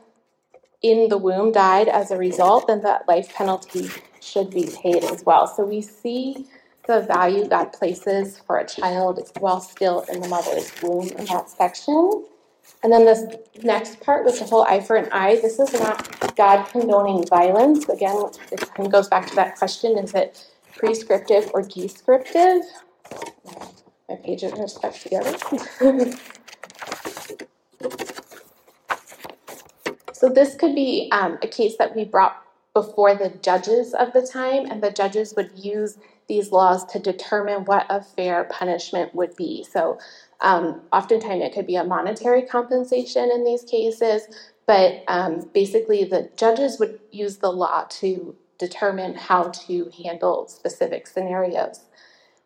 in 0.85 1.09
the 1.09 1.17
womb 1.17 1.51
died 1.51 1.89
as 1.89 2.11
a 2.11 2.19
result, 2.19 2.67
then 2.67 2.83
that 2.83 3.09
life 3.09 3.35
penalty 3.35 3.89
should 4.21 4.51
be 4.51 4.69
paid 4.83 5.03
as 5.03 5.25
well. 5.25 5.47
So 5.47 5.65
we 5.65 5.81
see 5.81 6.47
the 6.87 7.01
value 7.01 7.49
God 7.49 7.73
places 7.73 8.39
for 8.47 8.59
a 8.59 8.67
child 8.67 9.19
while 9.41 9.61
still 9.61 10.05
in 10.13 10.21
the 10.21 10.29
mother's 10.29 10.71
womb 10.83 11.09
in 11.09 11.25
that 11.25 11.49
section. 11.49 12.27
And 12.83 12.93
then 12.93 13.07
this 13.07 13.25
next 13.63 14.01
part 14.01 14.27
with 14.27 14.39
the 14.39 14.45
whole 14.45 14.65
eye 14.65 14.81
for 14.81 14.97
an 14.97 15.09
eye, 15.11 15.37
this 15.37 15.59
is 15.59 15.73
not 15.73 16.37
God 16.37 16.67
condoning 16.67 17.27
violence. 17.29 17.89
Again, 17.89 18.23
it 18.53 18.61
kind 18.75 18.87
of 18.87 18.93
goes 18.93 19.09
back 19.09 19.27
to 19.29 19.35
that 19.37 19.57
question 19.57 19.97
is 19.97 20.13
it 20.13 20.47
prescriptive 20.77 21.51
or 21.55 21.63
descriptive? 21.63 22.61
My 24.07 24.17
pages 24.17 24.53
are 24.53 24.69
stuck 24.69 24.93
together. 24.93 25.35
so 30.25 30.31
this 30.31 30.55
could 30.55 30.75
be 30.75 31.11
um, 31.13 31.37
a 31.43 31.47
case 31.47 31.77
that 31.77 31.95
we 31.95 32.03
brought 32.07 32.43
before 32.73 33.15
the 33.15 33.29
judges 33.43 33.93
of 33.93 34.15
the 34.15 34.27
time, 34.27 34.65
and 34.71 34.83
the 34.83 34.91
judges 34.91 35.35
would 35.37 35.51
use 35.55 35.99
these 36.29 36.51
laws 36.51 36.83
to 36.87 36.99
determine 36.99 37.67
what 37.67 37.85
a 37.91 38.01
fair 38.01 38.45
punishment 38.45 39.15
would 39.15 39.37
be. 39.37 39.63
So 39.71 39.99
um, 40.41 40.81
oftentimes 40.95 41.43
it 41.45 41.53
could 41.53 41.67
be 41.67 41.77
a 41.77 41.85
monetary 41.85 42.41
compensation 42.41 43.31
in 43.31 43.45
these 43.45 43.65
cases, 43.65 44.23
but 44.67 45.05
um, 45.09 45.47
basically 45.53 46.05
the 46.05 46.31
judges 46.39 46.79
would 46.79 47.01
use 47.13 47.37
the 47.37 47.53
law 47.53 47.85
to 48.01 48.35
determine 48.57 49.17
how 49.17 49.51
to 49.67 49.91
handle 50.03 50.49
specific 50.49 51.07
scenarios. 51.07 51.81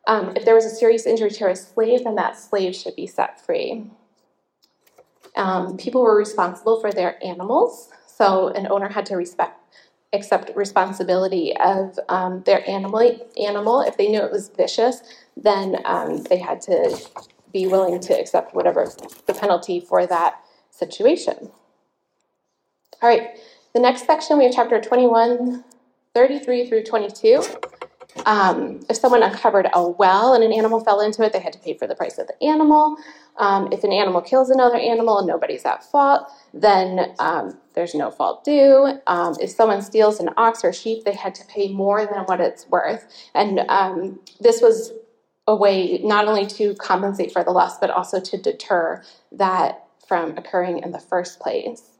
Um, 0.09 0.33
if 0.35 0.45
there 0.45 0.57
was 0.57 0.65
a 0.65 0.71
serious 0.71 1.07
injury 1.07 1.31
to 1.31 1.49
a 1.49 1.55
slave, 1.55 2.03
then 2.03 2.17
that 2.17 2.37
slave 2.37 2.75
should 2.75 2.97
be 2.97 3.07
set 3.07 3.41
free. 3.41 3.89
Um, 5.39 5.77
people 5.77 6.03
were 6.03 6.17
responsible 6.17 6.81
for 6.81 6.93
their 6.93 7.25
animals, 7.25 7.89
so 8.07 8.49
an 8.49 8.67
owner 8.71 8.89
had 8.89 9.07
to 9.07 9.17
respect 9.17 9.55
accept 10.13 10.51
responsibility 10.57 11.55
of 11.59 11.99
um, 12.09 12.43
their 12.45 12.69
animal. 12.69 13.29
Animal, 13.41 13.83
if 13.83 13.97
they 13.97 14.09
knew 14.09 14.21
it 14.23 14.33
was 14.33 14.49
vicious, 14.49 15.03
then 15.37 15.77
um, 15.85 16.23
they 16.25 16.39
had 16.39 16.61
to 16.63 16.99
be 17.53 17.67
willing 17.67 18.01
to 18.01 18.19
accept 18.19 18.55
whatever 18.55 18.91
the 19.27 19.35
penalty 19.35 19.81
for 19.81 20.07
that 20.07 20.43
situation. 20.71 21.51
All 23.01 23.09
right, 23.09 23.39
the 23.75 23.81
next 23.81 24.07
section 24.07 24.39
we 24.39 24.45
have 24.45 24.55
chapter 24.55 24.81
21, 24.81 25.63
33 26.15 26.69
through 26.69 26.85
22. 26.85 27.43
Um, 28.27 28.81
if 28.89 28.97
someone 28.97 29.23
uncovered 29.23 29.69
a 29.73 29.89
well 29.89 30.35
and 30.35 30.43
an 30.43 30.53
animal 30.53 30.81
fell 30.81 31.01
into 31.01 31.23
it, 31.23 31.33
they 31.33 31.41
had 31.41 31.53
to 31.53 31.59
pay 31.59 31.75
for 31.75 31.87
the 31.87 31.95
price 31.95 32.19
of 32.19 32.27
the 32.27 32.43
animal. 32.45 32.97
Um, 33.37 33.69
if 33.73 33.85
an 33.85 33.93
animal 33.93 34.21
kills 34.21 34.51
another 34.51 34.77
animal 34.77 35.19
and 35.19 35.27
nobody's 35.27 35.65
at 35.65 35.85
fault, 35.85 36.29
then 36.53 37.15
um, 37.19 37.59
there's 37.75 37.95
no 37.95 38.11
fault 38.11 38.45
due. 38.45 39.01
Um, 39.07 39.37
if 39.41 39.51
someone 39.51 39.83
steals 39.83 40.21
an 40.21 40.31
ox 40.37 40.65
or 40.65 40.73
sheep, 40.73 41.05
they 41.05 41.15
had 41.15 41.35
to 41.37 41.45
pay 41.47 41.73
more 41.73 42.05
than 42.07 42.25
what 42.25 42.41
it's 42.41 42.67
worth. 42.69 43.07
And 43.35 43.61
um, 43.69 44.19
this 44.41 44.61
was 44.61 44.93
a 45.47 45.55
way 45.55 45.99
not 46.03 46.27
only 46.27 46.47
to 46.47 46.75
compensate 46.75 47.33
for 47.33 47.45
the 47.45 47.51
loss, 47.51 47.79
but 47.79 47.91
also 47.91 48.21
to 48.21 48.37
deter 48.37 49.03
that 49.33 49.85
from 50.07 50.37
occurring 50.37 50.79
in 50.79 50.93
the 50.93 50.99
first 50.99 51.39
place. 51.41 51.98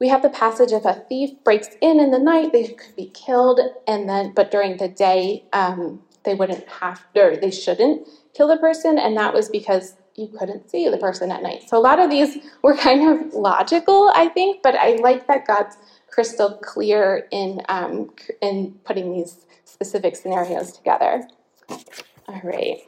We 0.00 0.08
have 0.08 0.22
the 0.22 0.30
passage 0.30 0.70
if 0.70 0.84
a 0.84 0.94
thief 1.08 1.30
breaks 1.42 1.68
in 1.80 1.98
in 1.98 2.10
the 2.12 2.18
night, 2.18 2.52
they 2.52 2.68
could 2.68 2.94
be 2.94 3.06
killed, 3.06 3.60
and 3.86 4.08
then 4.08 4.32
but 4.34 4.50
during 4.50 4.76
the 4.76 4.88
day 4.88 5.44
um, 5.52 6.02
they 6.24 6.34
wouldn't 6.34 6.68
have 6.68 7.04
or 7.16 7.36
they 7.36 7.50
shouldn't 7.50 8.06
kill 8.34 8.48
the 8.48 8.56
person, 8.58 8.98
and 8.98 9.16
that 9.16 9.34
was 9.34 9.48
because 9.48 9.94
you 10.14 10.28
couldn't 10.28 10.70
see 10.70 10.88
the 10.88 10.98
person 10.98 11.30
at 11.30 11.42
night. 11.42 11.68
So 11.68 11.78
a 11.78 11.80
lot 11.80 11.98
of 11.98 12.10
these 12.10 12.38
were 12.62 12.76
kind 12.76 13.08
of 13.08 13.34
logical, 13.34 14.12
I 14.14 14.28
think, 14.28 14.62
but 14.62 14.74
I 14.74 14.96
like 14.96 15.26
that 15.26 15.46
God's 15.46 15.76
crystal 16.10 16.58
clear 16.58 17.26
in 17.30 17.62
um, 17.68 18.10
in 18.40 18.72
putting 18.84 19.12
these 19.12 19.46
specific 19.64 20.16
scenarios 20.16 20.72
together. 20.72 21.28
All 21.68 22.40
right. 22.44 22.78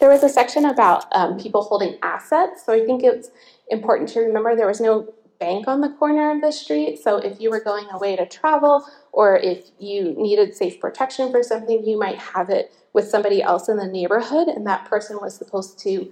There 0.00 0.10
was 0.10 0.22
a 0.22 0.28
section 0.28 0.66
about 0.66 1.06
um, 1.14 1.38
people 1.38 1.62
holding 1.62 1.96
assets, 2.02 2.64
so 2.66 2.72
I 2.74 2.84
think 2.84 3.02
it's 3.02 3.30
important 3.70 4.10
to 4.10 4.20
remember 4.20 4.54
there 4.54 4.66
was 4.66 4.80
no 4.80 5.12
bank 5.38 5.68
on 5.68 5.80
the 5.80 5.90
corner 5.90 6.30
of 6.30 6.40
the 6.40 6.52
street. 6.52 6.98
So 6.98 7.18
if 7.18 7.40
you 7.40 7.50
were 7.50 7.60
going 7.60 7.86
away 7.90 8.16
to 8.16 8.26
travel 8.26 8.84
or 9.12 9.36
if 9.36 9.70
you 9.78 10.14
needed 10.16 10.54
safe 10.54 10.80
protection 10.80 11.30
for 11.30 11.42
something, 11.42 11.84
you 11.84 11.98
might 11.98 12.18
have 12.18 12.50
it 12.50 12.72
with 12.92 13.08
somebody 13.08 13.42
else 13.42 13.68
in 13.68 13.76
the 13.76 13.86
neighborhood, 13.86 14.48
and 14.48 14.66
that 14.66 14.86
person 14.86 15.18
was 15.20 15.36
supposed 15.36 15.78
to 15.78 16.10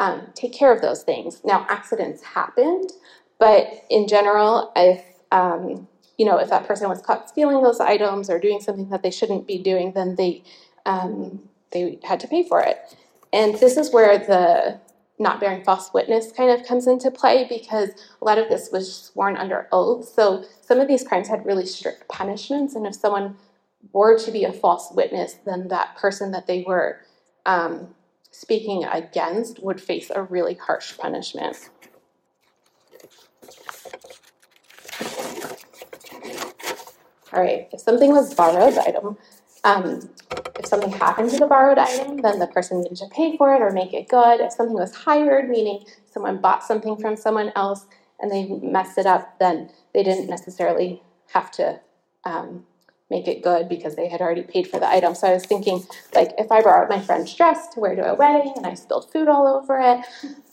um, 0.00 0.26
take 0.34 0.52
care 0.52 0.72
of 0.72 0.82
those 0.82 1.04
things. 1.04 1.40
Now, 1.44 1.64
accidents 1.68 2.22
happened, 2.22 2.90
but 3.38 3.84
in 3.90 4.08
general, 4.08 4.72
if 4.74 5.04
um, 5.30 5.86
you 6.18 6.26
know 6.26 6.38
if 6.38 6.50
that 6.50 6.66
person 6.66 6.88
was 6.88 7.00
caught 7.00 7.28
stealing 7.28 7.62
those 7.62 7.80
items 7.80 8.28
or 8.28 8.40
doing 8.40 8.60
something 8.60 8.88
that 8.90 9.04
they 9.04 9.10
shouldn't 9.10 9.46
be 9.46 9.58
doing, 9.58 9.92
then 9.92 10.16
they 10.16 10.42
um, 10.84 11.48
they 11.70 12.00
had 12.02 12.18
to 12.20 12.28
pay 12.28 12.42
for 12.42 12.60
it. 12.60 12.78
And 13.32 13.54
this 13.56 13.76
is 13.76 13.92
where 13.92 14.18
the 14.18 14.80
not 15.18 15.40
bearing 15.40 15.64
false 15.64 15.92
witness 15.94 16.32
kind 16.32 16.50
of 16.50 16.66
comes 16.66 16.86
into 16.86 17.10
play 17.10 17.46
because 17.48 17.90
a 18.20 18.24
lot 18.24 18.38
of 18.38 18.48
this 18.48 18.70
was 18.70 18.94
sworn 18.94 19.36
under 19.36 19.68
oath. 19.72 20.08
So 20.08 20.44
some 20.60 20.78
of 20.78 20.88
these 20.88 21.06
crimes 21.06 21.28
had 21.28 21.46
really 21.46 21.66
strict 21.66 22.08
punishments, 22.08 22.74
and 22.74 22.86
if 22.86 22.94
someone 22.94 23.36
were 23.92 24.18
to 24.18 24.30
be 24.30 24.44
a 24.44 24.52
false 24.52 24.92
witness, 24.92 25.36
then 25.44 25.68
that 25.68 25.96
person 25.96 26.32
that 26.32 26.46
they 26.46 26.64
were 26.66 27.00
um, 27.46 27.94
speaking 28.30 28.84
against 28.84 29.62
would 29.62 29.80
face 29.80 30.10
a 30.14 30.22
really 30.22 30.54
harsh 30.54 30.96
punishment. 30.98 31.70
All 37.32 37.42
right, 37.42 37.68
if 37.72 37.80
something 37.80 38.12
was 38.12 38.34
borrowed 38.34 38.78
item, 38.78 39.18
um, 39.66 40.08
if 40.58 40.66
something 40.66 40.92
happened 40.92 41.28
to 41.30 41.38
the 41.38 41.46
borrowed 41.46 41.76
item, 41.76 42.18
then 42.18 42.38
the 42.38 42.46
person 42.46 42.80
needed 42.80 42.96
to 42.98 43.08
pay 43.08 43.36
for 43.36 43.52
it 43.54 43.60
or 43.60 43.70
make 43.72 43.92
it 43.92 44.08
good. 44.08 44.40
If 44.40 44.52
something 44.52 44.76
was 44.76 44.94
hired, 44.94 45.50
meaning 45.50 45.84
someone 46.06 46.40
bought 46.40 46.62
something 46.62 46.96
from 46.96 47.16
someone 47.16 47.52
else 47.56 47.86
and 48.20 48.30
they 48.30 48.46
messed 48.46 48.96
it 48.96 49.06
up, 49.06 49.38
then 49.40 49.70
they 49.92 50.04
didn't 50.04 50.28
necessarily 50.30 51.02
have 51.32 51.50
to 51.52 51.80
um, 52.24 52.64
make 53.10 53.28
it 53.28 53.42
good 53.42 53.68
because 53.68 53.94
they 53.94 54.08
had 54.08 54.20
already 54.20 54.42
paid 54.42 54.66
for 54.66 54.80
the 54.80 54.88
item. 54.88 55.14
So 55.14 55.28
I 55.28 55.32
was 55.32 55.44
thinking, 55.44 55.84
like, 56.14 56.32
if 56.38 56.50
I 56.50 56.60
borrowed 56.60 56.90
my 56.90 57.00
friend's 57.00 57.32
dress 57.32 57.68
to 57.68 57.80
wear 57.80 57.94
to 57.94 58.02
a 58.02 58.14
wedding 58.14 58.52
and 58.56 58.66
I 58.66 58.74
spilled 58.74 59.10
food 59.12 59.28
all 59.28 59.46
over 59.46 59.78
it, 59.78 60.04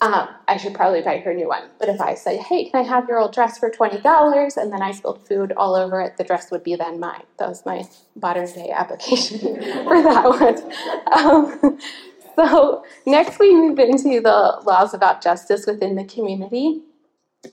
um, 0.02 0.30
I 0.48 0.58
should 0.58 0.76
probably 0.76 1.02
buy 1.02 1.18
her 1.18 1.32
a 1.32 1.36
new 1.36 1.48
one. 1.48 1.70
But 1.80 1.90
if 1.90 2.00
I 2.00 2.14
say, 2.14 2.38
hey, 2.38 2.70
can 2.70 2.86
I 2.86 2.88
have 2.88 3.08
your 3.08 3.20
old 3.20 3.34
dress 3.34 3.58
for 3.58 3.72
$20? 3.72 4.58
And 4.58 4.72
then 4.72 4.84
I 4.84 4.92
spilled 4.92 5.28
food 5.28 5.52
all 5.58 5.76
over 5.76 6.00
it, 6.02 6.18
the 6.18 6.24
dress 6.24 6.52
would 6.52 6.64
be 6.64 6.76
then 6.76 7.00
mine. 7.00 7.24
That 7.40 7.50
was 7.50 7.66
my 7.66 7.88
modern 8.22 8.46
day 8.46 8.70
application 8.76 9.40
for 9.84 10.04
that 10.04 10.30
one. 10.30 11.66
Um, 11.66 11.80
so 12.36 12.86
next 13.08 13.40
we 13.40 13.56
move 13.56 13.80
into 13.80 14.22
the 14.22 14.62
laws 14.64 14.94
about 14.94 15.24
justice 15.24 15.66
within 15.66 15.96
the 15.96 16.06
community. 16.06 16.82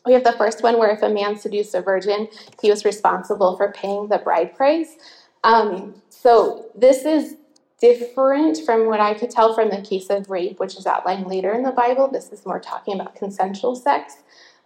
We 0.06 0.12
have 0.12 0.25
the 0.25 0.32
first 0.32 0.62
one 0.62 0.78
where 0.78 0.90
if 0.90 1.02
a 1.02 1.09
man 1.09 1.37
seduced 1.37 1.75
a 1.75 1.82
virgin, 1.82 2.28
he 2.62 2.70
was 2.70 2.85
responsible 2.85 3.56
for 3.56 3.73
paying 3.73 4.09
the 4.09 4.18
bride 4.18 4.54
price. 4.54 4.97
Um, 5.44 6.02
so 6.09 6.66
this 6.75 7.04
is 7.04 7.37
different 7.80 8.59
from 8.64 8.87
what 8.87 9.00
I 9.00 9.14
could 9.14 9.30
tell 9.30 9.54
from 9.54 9.70
the 9.70 9.80
case 9.80 10.11
of 10.11 10.30
rape, 10.30 10.61
which 10.61 10.76
is 10.76 10.87
outlined 10.87 11.26
later 11.26 11.52
in 11.52 11.62
the 11.62 11.73
Bible. 11.73 12.09
This 12.11 12.30
is 12.30 12.44
more 12.44 12.61
talking 12.61 12.94
about 12.94 13.14
consensual 13.14 13.75
sex. 13.75 14.18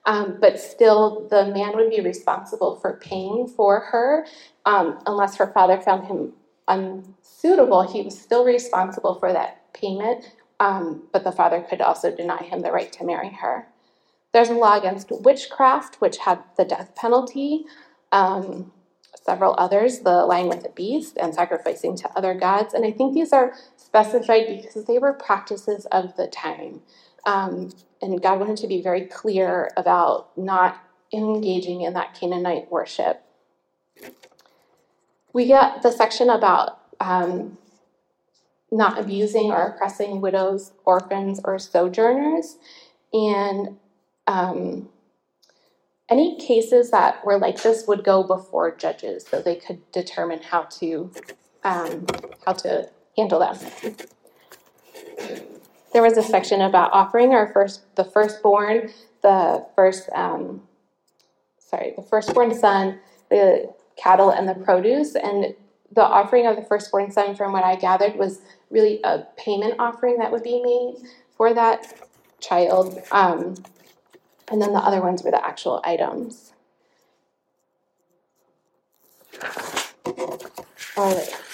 Um, 0.07 0.37
but 0.41 0.61
still, 0.61 1.27
the 1.31 1.47
man 1.47 1.75
would 1.77 1.91
be 1.91 2.01
responsible 2.01 2.77
for 2.77 2.95
paying 2.95 3.47
for 3.47 3.81
her 3.81 4.27
um, 4.67 4.99
unless 5.07 5.37
her 5.37 5.47
father 5.47 5.81
found 5.81 6.07
him 6.07 6.33
unsuitable. 6.69 7.91
He 7.91 8.03
was 8.03 8.21
still 8.21 8.45
responsible 8.45 9.15
for 9.15 9.33
that 9.33 9.73
payment, 9.73 10.31
um, 10.61 11.05
but 11.13 11.25
the 11.25 11.33
father 11.33 11.63
could 11.63 11.81
also 11.81 12.15
deny 12.15 12.43
him 12.43 12.61
the 12.61 12.71
right 12.71 12.93
to 12.93 13.05
marry 13.05 13.31
her. 13.31 13.67
There's 14.35 14.51
a 14.51 14.55
law 14.55 14.77
against 14.77 15.13
witchcraft, 15.13 16.01
which 16.01 16.19
had 16.19 16.41
the 16.57 16.65
death 16.65 16.97
penalty. 16.97 17.67
Um, 18.11 18.73
several 19.25 19.55
others, 19.57 20.01
the 20.01 20.27
lying 20.27 20.49
with 20.49 20.65
the 20.65 20.71
beast 20.71 21.17
and 21.17 21.33
sacrificing 21.33 21.97
to 21.97 22.11
other 22.17 22.35
gods. 22.35 22.75
And 22.75 22.85
I 22.85 22.91
think 22.91 23.15
these 23.15 23.33
are 23.33 23.55
specified 23.77 24.47
because 24.49 24.87
they 24.87 24.99
were 24.99 25.13
practices 25.13 25.87
of 25.87 26.17
the 26.17 26.27
time. 26.27 26.81
Um, 27.25 27.71
and 28.03 28.21
God 28.21 28.41
wanted 28.41 28.57
to 28.59 28.67
be 28.67 28.83
very 28.83 29.07
clear 29.07 29.71
about 29.77 30.37
not 30.37 30.83
engaging 31.13 31.83
in 31.83 31.95
that 31.95 32.19
Canaanite 32.19 32.73
worship. 32.73 33.23
We 35.33 35.47
get 35.47 35.83
the 35.83 35.93
section 35.93 36.29
about 36.29 36.81
um, 37.01 37.57
not 38.73 38.99
abusing 38.99 39.53
or 39.53 39.69
oppressing 39.69 40.21
widows, 40.21 40.73
orphans, 40.85 41.41
or 41.45 41.61
sojourners. 41.61 42.59
And 43.13 43.79
um, 44.27 44.89
any 46.09 46.39
cases 46.39 46.91
that 46.91 47.25
were 47.25 47.39
like 47.39 47.63
this 47.63 47.87
would 47.87 48.05
go 48.05 48.23
before 48.23 48.75
judges 48.77 49.27
so 49.27 49.41
they 49.41 49.57
could 49.57 49.81
determine 49.93 50.41
how 50.43 50.63
to 50.63 51.11
um, 51.63 52.07
how 52.45 52.53
to 52.53 52.91
handle 53.17 53.41
them. 53.41 53.59
There 55.93 56.03
was 56.03 56.19
a 56.19 56.23
section 56.23 56.61
about 56.61 56.93
offering 56.93 57.33
our 57.33 57.53
first 57.53 57.83
the 57.97 58.05
firstborn, 58.05 58.91
the 59.23 59.65
first 59.75 60.09
um, 60.15 60.63
sorry, 61.59 61.95
the 61.97 62.03
firstborn 62.03 62.55
son, 62.55 63.01
the 63.31 63.73
cattle 63.97 64.31
and 64.31 64.49
the 64.49 64.55
produce, 64.55 65.15
and 65.15 65.55
the 65.93 66.03
offering 66.03 66.47
of 66.47 66.57
the 66.57 66.63
firstborn 66.63 67.11
son, 67.11 67.35
from 67.35 67.53
what 67.53 67.65
I 67.65 67.77
gathered, 67.77 68.17
was 68.17 68.41
really 68.71 69.01
a 69.05 69.27
payment 69.37 69.77
offering 69.79 70.19
that 70.19 70.33
would 70.33 70.43
be 70.43 70.61
made 70.63 71.09
for 71.37 71.55
that 71.55 72.09
child. 72.41 73.01
Um, 73.13 73.55
and 74.51 74.61
then 74.61 74.73
the 74.73 74.79
other 74.79 75.01
ones 75.01 75.23
were 75.23 75.31
the 75.31 75.45
actual 75.45 75.81
items. 75.85 76.53
All 80.97 81.15
right. 81.15 81.45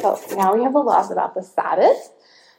So 0.00 0.20
now 0.36 0.54
we 0.54 0.62
have 0.62 0.72
the 0.72 0.80
laws 0.80 1.10
about 1.10 1.34
the 1.34 1.42
Sabbath. 1.42 2.10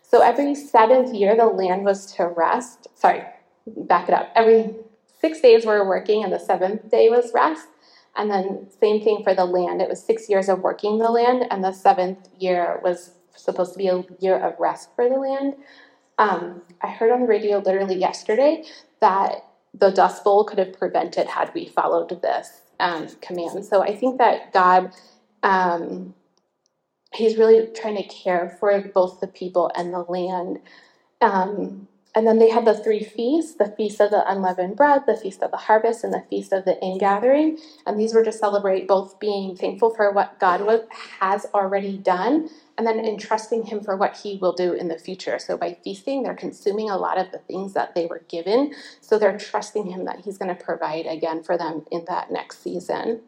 So 0.01 0.21
every 0.21 0.55
seventh 0.55 1.13
year, 1.13 1.35
the 1.35 1.45
land 1.45 1.85
was 1.85 2.11
to 2.13 2.27
rest. 2.27 2.87
Sorry, 2.95 3.23
back 3.67 4.07
it 4.07 4.13
up. 4.13 4.31
Every 4.35 4.75
six 5.19 5.41
days 5.41 5.65
were 5.65 5.87
working, 5.87 6.23
and 6.23 6.31
the 6.31 6.39
seventh 6.39 6.89
day 6.89 7.09
was 7.09 7.31
rest. 7.33 7.67
And 8.15 8.31
then 8.31 8.67
same 8.79 9.03
thing 9.03 9.23
for 9.23 9.35
the 9.35 9.45
land. 9.45 9.81
It 9.81 9.89
was 9.89 10.01
six 10.01 10.29
years 10.29 10.47
of 10.47 10.61
working 10.61 10.99
the 10.99 11.09
land, 11.09 11.45
and 11.51 11.63
the 11.63 11.73
seventh 11.73 12.29
year 12.39 12.79
was 12.83 13.11
supposed 13.35 13.73
to 13.73 13.77
be 13.77 13.87
a 13.87 14.03
year 14.19 14.37
of 14.37 14.59
rest 14.59 14.89
for 14.95 15.09
the 15.09 15.17
land. 15.17 15.55
Um, 16.17 16.61
I 16.81 16.87
heard 16.87 17.11
on 17.11 17.21
the 17.21 17.27
radio 17.27 17.57
literally 17.59 17.95
yesterday 17.97 18.63
that 19.05 19.45
the 19.73 19.91
Dust 19.91 20.23
Bowl 20.23 20.45
could 20.45 20.59
have 20.59 20.73
prevented 20.73 21.27
had 21.27 21.53
we 21.53 21.67
followed 21.67 22.21
this 22.21 22.61
um, 22.79 23.07
command. 23.21 23.65
So 23.65 23.83
I 23.83 23.95
think 23.95 24.19
that 24.19 24.53
God, 24.53 24.91
um, 25.43 26.15
He's 27.13 27.37
really 27.37 27.67
trying 27.75 27.97
to 27.97 28.03
care 28.03 28.57
for 28.59 28.79
both 28.93 29.21
the 29.21 29.27
people 29.27 29.71
and 29.75 29.93
the 29.93 30.01
land. 30.01 30.59
Um, 31.21 31.87
and 32.15 32.25
then 32.25 32.39
they 32.39 32.49
had 32.49 32.63
the 32.63 32.73
three 32.73 33.03
feasts 33.03 33.55
the 33.55 33.73
Feast 33.77 33.99
of 33.99 34.09
the 34.09 34.29
Unleavened 34.29 34.77
Bread, 34.77 35.03
the 35.05 35.17
Feast 35.17 35.43
of 35.43 35.51
the 35.51 35.57
Harvest, 35.57 36.03
and 36.03 36.13
the 36.13 36.23
Feast 36.29 36.53
of 36.53 36.63
the 36.63 36.81
Ingathering. 36.81 37.59
And 37.85 37.99
these 37.99 38.13
were 38.13 38.23
to 38.23 38.31
celebrate 38.31 38.87
both 38.87 39.19
being 39.19 39.55
thankful 39.55 39.93
for 39.93 40.11
what 40.11 40.39
God 40.39 40.61
was, 40.61 40.81
has 41.19 41.45
already 41.53 41.97
done 41.97 42.49
and 42.77 42.87
then 42.87 42.99
entrusting 42.99 43.65
Him 43.65 43.81
for 43.81 43.97
what 43.97 44.17
He 44.17 44.37
will 44.41 44.53
do 44.53 44.71
in 44.71 44.87
the 44.87 44.97
future. 44.97 45.37
So 45.39 45.57
by 45.57 45.77
feasting, 45.83 46.23
they're 46.23 46.35
consuming 46.35 46.89
a 46.89 46.97
lot 46.97 47.17
of 47.17 47.31
the 47.31 47.39
things 47.39 47.73
that 47.73 47.95
they 47.95 48.05
were 48.05 48.23
given. 48.29 48.73
So 49.01 49.19
they're 49.19 49.37
trusting 49.37 49.87
Him 49.87 50.05
that 50.05 50.21
He's 50.21 50.37
going 50.37 50.55
to 50.55 50.63
provide 50.63 51.05
again 51.05 51.43
for 51.43 51.57
them 51.57 51.85
in 51.91 52.05
that 52.07 52.31
next 52.31 52.63
season. 52.63 53.21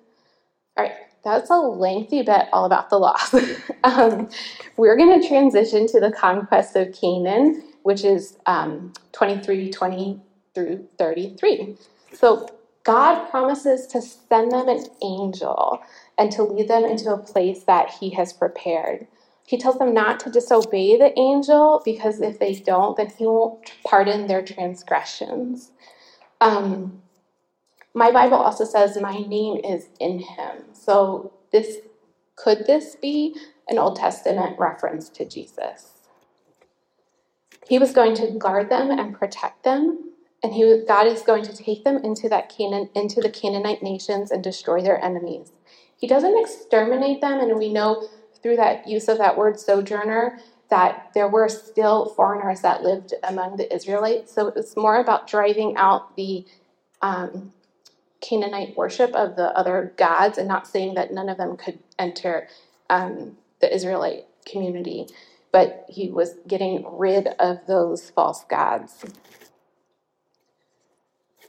All 0.78 0.86
right, 0.86 0.94
that's 1.26 1.50
a 1.50 1.58
lengthy 1.58 2.22
bit 2.22 2.48
all 2.54 2.66
about 2.66 2.90
the 2.90 2.98
loss. 2.98 3.34
um, 3.84 4.30
we're 4.78 4.96
going 4.96 5.20
to 5.20 5.28
transition 5.28 5.88
to 5.88 6.00
the 6.00 6.12
conquest 6.12 6.76
of 6.76 6.94
Canaan 6.94 7.64
which 7.88 8.04
is 8.04 8.38
um, 8.48 8.92
23, 9.14 9.72
20 9.72 10.20
through 10.54 10.86
33. 10.98 11.78
So 12.12 12.50
God 12.84 13.30
promises 13.30 13.88
to 13.88 14.02
send 14.02 14.52
them 14.52 14.68
an 14.68 14.84
angel 15.02 15.80
and 16.18 16.30
to 16.34 16.44
lead 16.44 16.68
them 16.68 16.84
into 16.84 17.14
a 17.14 17.18
place 17.18 17.64
that 17.64 17.90
He 17.90 18.10
has 18.10 18.34
prepared. 18.34 19.08
He 19.46 19.58
tells 19.58 19.78
them 19.78 19.94
not 19.94 20.20
to 20.20 20.30
disobey 20.30 20.98
the 20.98 21.18
angel 21.18 21.82
because 21.86 22.20
if 22.20 22.40
they 22.40 22.56
don't, 22.56 22.98
then 22.98 23.10
He 23.18 23.26
won't 23.26 23.72
pardon 23.86 24.28
their 24.28 24.42
transgressions. 24.42 25.72
Um, 26.42 27.02
my 27.94 28.12
Bible 28.12 28.36
also 28.36 28.66
says, 28.66 28.98
My 29.00 29.20
name 29.20 29.62
is 29.64 29.88
in 30.02 30.20
Him. 30.20 30.58
So, 30.74 31.32
this 31.54 31.78
could 32.36 32.68
this 32.68 32.98
be 32.98 33.34
an 33.70 33.80
Old 33.80 33.96
Testament 33.96 34.60
reference 34.60 35.08
to 35.12 35.24
Jesus? 35.24 35.97
He 37.68 37.80
was 37.80 37.92
going 37.92 38.16
to 38.16 38.32
guard 38.32 38.70
them 38.70 38.92
and 38.92 39.14
protect 39.18 39.64
them, 39.64 40.12
and 40.42 40.54
he, 40.54 40.84
God 40.88 41.08
is 41.08 41.22
going 41.22 41.44
to 41.44 41.56
take 41.56 41.84
them 41.84 41.98
into 41.98 42.30
that 42.30 42.50
Canaan, 42.50 42.90
into 42.96 43.22
the 43.22 43.30
Canaanite 43.30 43.84
nations 43.84 44.32
and 44.32 44.44
destroy 44.44 44.82
their 44.82 45.04
enemies. 45.04 45.52
He 45.98 46.08
doesn't 46.08 46.40
exterminate 46.40 47.22
them, 47.22 47.40
and 47.40 47.58
we 47.58 47.72
know 47.72 48.08
through 48.42 48.56
that 48.58 48.88
use 48.88 49.08
of 49.08 49.18
that 49.18 49.38
word 49.38 49.60
sojourner 49.60 50.40
that 50.70 51.10
there 51.14 51.28
were 51.28 51.50
still 51.50 52.14
foreigners 52.16 52.62
that 52.62 52.84
lived 52.84 53.14
among 53.24 53.58
the 53.58 53.74
Israelites. 53.74 54.34
So 54.34 54.48
it 54.48 54.56
was 54.56 54.76
more 54.78 55.00
about 55.00 55.28
driving 55.28 55.76
out 55.76 56.16
the 56.16 56.46
um, 57.02 57.54
Canaanite 58.22 58.76
worship 58.78 59.14
of 59.14 59.36
the 59.36 59.56
other 59.58 59.94
gods 59.98 60.38
and 60.38 60.48
not 60.48 60.68
saying 60.68 60.96
that 60.96 61.14
none 61.14 61.30
of 61.30 61.38
them 61.38 61.58
could 61.58 61.80
enter 62.00 62.48
um, 62.90 63.38
the 63.60 63.74
Israelite 63.74 64.26
community 64.46 65.08
but 65.52 65.86
he 65.90 66.10
was 66.10 66.36
getting 66.48 66.86
rid 66.90 67.28
of 67.40 67.66
those 67.68 68.10
false 68.10 68.44
gods. 68.46 69.06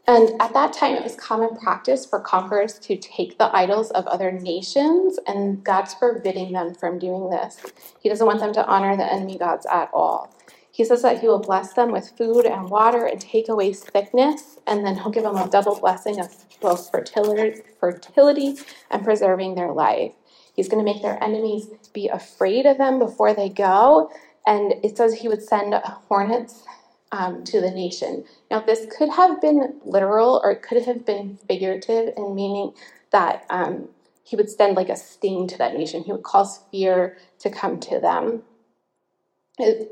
And 0.06 0.40
at 0.40 0.54
that 0.54 0.72
time, 0.72 0.94
it 0.94 1.04
was 1.04 1.14
common 1.16 1.54
practice 1.56 2.06
for 2.06 2.18
conquerors 2.18 2.78
to 2.78 2.96
take 2.96 3.37
the 3.37 3.54
idols 3.54 3.90
of 3.90 4.06
other 4.06 4.32
nations, 4.32 5.18
and 5.26 5.62
God's 5.62 5.92
forbidding 5.92 6.52
them 6.52 6.74
from 6.74 6.98
doing 6.98 7.28
this. 7.28 7.58
He 8.00 8.08
doesn't 8.08 8.26
want 8.26 8.40
them 8.40 8.54
to 8.54 8.66
honor 8.66 8.96
the 8.96 9.12
enemy 9.12 9.37
gods 9.37 9.66
at 9.70 9.90
all. 9.92 10.34
He 10.70 10.84
says 10.84 11.02
that 11.02 11.20
he 11.20 11.26
will 11.26 11.40
bless 11.40 11.74
them 11.74 11.90
with 11.92 12.16
food 12.16 12.46
and 12.46 12.70
water 12.70 13.04
and 13.04 13.20
take 13.20 13.50
away 13.50 13.74
sickness, 13.74 14.58
and 14.66 14.87
then 14.87 14.94
he'll 14.94 15.11
give 15.11 15.24
them 15.24 15.37
a 15.37 15.48
double 15.48 15.78
blessing 15.78 16.20
of 16.20 16.34
both 16.61 16.90
fertility, 16.90 17.61
fertility 17.78 18.56
and 18.90 19.04
preserving 19.04 19.56
their 19.56 19.72
life. 19.72 20.12
He's 20.59 20.68
going 20.68 20.85
to 20.85 20.92
make 20.92 21.03
their 21.03 21.23
enemies 21.23 21.68
be 21.92 22.09
afraid 22.09 22.66
of 22.66 22.79
them 22.79 22.99
before 22.99 23.33
they 23.33 23.49
go. 23.49 24.11
And 24.44 24.75
it 24.83 24.97
says 24.97 25.14
he 25.14 25.29
would 25.29 25.40
send 25.40 25.73
hornets 26.09 26.64
um, 27.12 27.44
to 27.44 27.61
the 27.61 27.71
nation. 27.71 28.25
Now, 28.51 28.59
this 28.59 28.85
could 28.99 29.09
have 29.11 29.40
been 29.40 29.79
literal 29.85 30.40
or 30.42 30.51
it 30.51 30.62
could 30.62 30.83
have 30.83 31.07
been 31.07 31.38
figurative 31.47 32.12
in 32.16 32.35
meaning 32.35 32.73
that 33.12 33.47
um, 33.51 33.90
he 34.25 34.35
would 34.35 34.51
send 34.51 34.75
like 34.75 34.88
a 34.88 34.97
sting 34.97 35.47
to 35.47 35.59
that 35.59 35.75
nation. 35.75 36.03
He 36.03 36.11
would 36.11 36.25
cause 36.25 36.59
fear 36.73 37.16
to 37.38 37.51
come 37.51 37.79
to 37.79 38.01
them. 38.01 38.42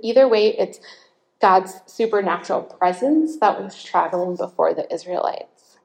Either 0.02 0.26
way, 0.26 0.48
it's 0.48 0.80
God's 1.40 1.74
supernatural 1.86 2.62
presence 2.62 3.36
that 3.36 3.62
was 3.62 3.84
traveling 3.84 4.34
before 4.34 4.74
the 4.74 4.92
Israelites. 4.92 5.76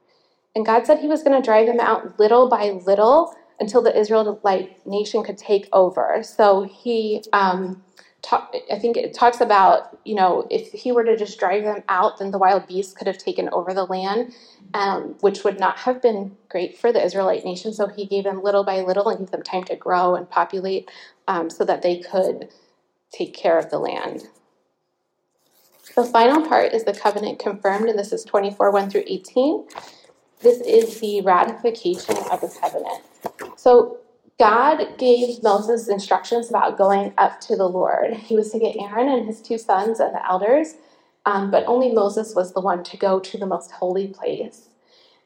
And 0.55 0.65
God 0.65 0.87
said 0.87 0.97
he 0.97 1.07
was 1.07 1.21
going 1.21 1.39
to 1.39 1.45
drive 1.45 1.67
them 1.67 1.79
out 1.79 2.19
little 2.19 2.49
by 2.49 2.71
little 2.71 3.35
until 3.61 3.81
the 3.81 3.97
Israelite 3.97 4.85
nation 4.87 5.23
could 5.23 5.37
take 5.37 5.69
over. 5.71 6.21
So 6.23 6.63
he, 6.63 7.23
um, 7.31 7.83
I 8.31 8.77
think 8.79 8.97
it 8.97 9.13
talks 9.13 9.39
about, 9.39 9.99
you 10.03 10.15
know, 10.15 10.47
if 10.49 10.71
he 10.71 10.91
were 10.91 11.03
to 11.03 11.15
just 11.15 11.39
drive 11.39 11.63
them 11.63 11.83
out, 11.87 12.17
then 12.17 12.31
the 12.31 12.39
wild 12.39 12.67
beasts 12.67 12.93
could 12.93 13.07
have 13.07 13.19
taken 13.19 13.49
over 13.53 13.73
the 13.73 13.85
land, 13.85 14.33
um, 14.73 15.15
which 15.21 15.43
would 15.43 15.59
not 15.59 15.77
have 15.79 16.01
been 16.01 16.35
great 16.49 16.77
for 16.77 16.91
the 16.91 17.03
Israelite 17.03 17.45
nation. 17.45 17.71
So 17.71 17.87
he 17.87 18.05
gave 18.05 18.23
them 18.23 18.43
little 18.43 18.63
by 18.63 18.81
little 18.81 19.07
and 19.09 19.19
gave 19.19 19.31
them 19.31 19.43
time 19.43 19.63
to 19.65 19.75
grow 19.75 20.15
and 20.15 20.29
populate 20.29 20.89
um, 21.27 21.49
so 21.49 21.63
that 21.63 21.83
they 21.83 21.99
could 21.99 22.49
take 23.11 23.35
care 23.35 23.59
of 23.59 23.69
the 23.69 23.77
land. 23.77 24.27
The 25.95 26.05
final 26.05 26.47
part 26.47 26.73
is 26.73 26.83
the 26.83 26.93
covenant 26.93 27.37
confirmed, 27.37 27.89
and 27.89 27.99
this 27.99 28.13
is 28.13 28.23
24 28.23 28.71
1 28.71 28.89
through 28.89 29.03
18. 29.05 29.67
This 30.41 30.61
is 30.61 30.99
the 30.99 31.21
ratification 31.21 32.17
of 32.31 32.41
the 32.41 32.55
covenant. 32.61 33.03
So 33.55 33.97
God 34.39 34.97
gave 34.97 35.43
Moses 35.43 35.87
instructions 35.87 36.49
about 36.49 36.77
going 36.77 37.13
up 37.17 37.39
to 37.41 37.55
the 37.55 37.67
Lord. 37.69 38.13
He 38.13 38.35
was 38.35 38.51
to 38.51 38.59
get 38.59 38.75
Aaron 38.77 39.09
and 39.09 39.27
his 39.27 39.41
two 39.41 39.57
sons 39.57 39.99
and 39.99 40.15
the 40.15 40.25
elders, 40.27 40.75
um, 41.25 41.51
but 41.51 41.65
only 41.67 41.91
Moses 41.91 42.33
was 42.35 42.53
the 42.53 42.61
one 42.61 42.83
to 42.85 42.97
go 42.97 43.19
to 43.19 43.37
the 43.37 43.45
most 43.45 43.71
holy 43.71 44.07
place. 44.07 44.69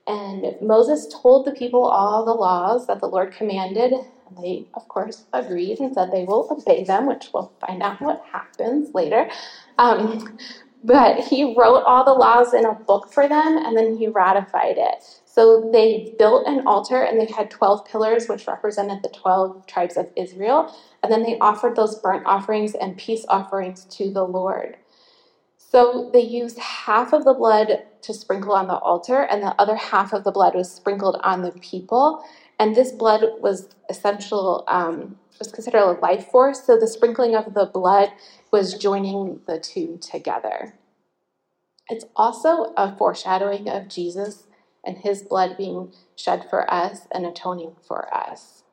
And 0.08 0.56
Moses 0.62 1.08
told 1.22 1.46
the 1.46 1.52
people 1.52 1.84
all 1.86 2.26
the 2.26 2.34
laws 2.34 2.88
that 2.88 3.00
the 3.00 3.08
Lord 3.08 3.34
commanded. 3.34 3.94
And 3.94 4.38
they, 4.38 4.66
of 4.74 4.88
course, 4.88 5.26
agreed 5.34 5.80
and 5.80 5.94
said 5.94 6.12
they 6.12 6.26
will 6.26 6.48
obey 6.52 6.84
them, 6.84 7.08
which 7.08 7.30
we'll 7.34 7.52
find 7.66 7.82
out 7.82 8.02
what 8.02 8.24
happens 8.32 8.94
later. 8.94 9.30
Um, 9.78 10.38
but 10.84 11.20
he 11.20 11.56
wrote 11.58 11.84
all 11.86 12.04
the 12.04 12.14
laws 12.14 12.54
in 12.54 12.66
a 12.66 12.74
book 12.74 13.12
for 13.12 13.28
them 13.28 13.58
and 13.58 13.76
then 13.76 13.98
he 13.98 14.08
ratified 14.08 14.78
it. 14.78 15.22
So 15.36 15.70
they 15.74 16.16
built 16.18 16.48
an 16.48 16.66
altar 16.66 17.04
and 17.04 17.20
they 17.20 17.26
had 17.26 17.52
12 17.52 17.84
pillars, 17.84 18.30
which 18.30 18.48
represented 18.48 19.04
the 19.04 19.10
12 19.10 19.68
tribes 19.68 19.98
of 19.98 20.08
Israel. 20.16 20.74
And 21.04 21.12
then 21.12 21.24
they 21.24 21.38
offered 21.40 21.76
those 21.76 22.00
burnt 22.00 22.26
offerings 22.26 22.74
and 22.74 22.96
peace 22.96 23.26
offerings 23.28 23.84
to 23.98 24.10
the 24.10 24.24
Lord. 24.24 24.78
So 25.58 26.10
they 26.14 26.22
used 26.22 26.58
half 26.58 27.12
of 27.12 27.26
the 27.26 27.34
blood 27.34 27.84
to 28.04 28.14
sprinkle 28.14 28.54
on 28.54 28.68
the 28.68 28.78
altar, 28.78 29.24
and 29.24 29.44
the 29.44 29.54
other 29.60 29.76
half 29.76 30.14
of 30.14 30.24
the 30.24 30.32
blood 30.32 30.56
was 30.56 30.72
sprinkled 30.72 31.20
on 31.22 31.42
the 31.42 31.52
people. 31.52 32.24
And 32.58 32.74
this 32.74 32.94
blood 32.94 33.26
was 33.42 33.76
essential, 33.90 34.64
um, 34.70 35.18
was 35.38 35.52
considered 35.52 35.82
a 35.82 36.00
life 36.00 36.28
force. 36.28 36.64
So 36.64 36.80
the 36.80 36.88
sprinkling 36.88 37.36
of 37.36 37.54
the 37.54 37.66
blood 37.66 38.12
was 38.52 38.78
joining 38.78 39.42
the 39.48 39.60
two 39.60 40.00
together. 40.02 40.76
It's 41.90 42.06
also 42.16 42.74
a 42.78 42.96
foreshadowing 42.96 43.68
of 43.68 43.90
Jesus 43.90 44.45
and 44.86 44.98
his 44.98 45.24
blood 45.24 45.58
being 45.58 45.94
shed 46.16 46.46
for 46.50 46.72
us 46.72 47.08
and 47.12 47.26
atoning 47.26 47.76
for 47.88 48.14
us. 48.16 48.64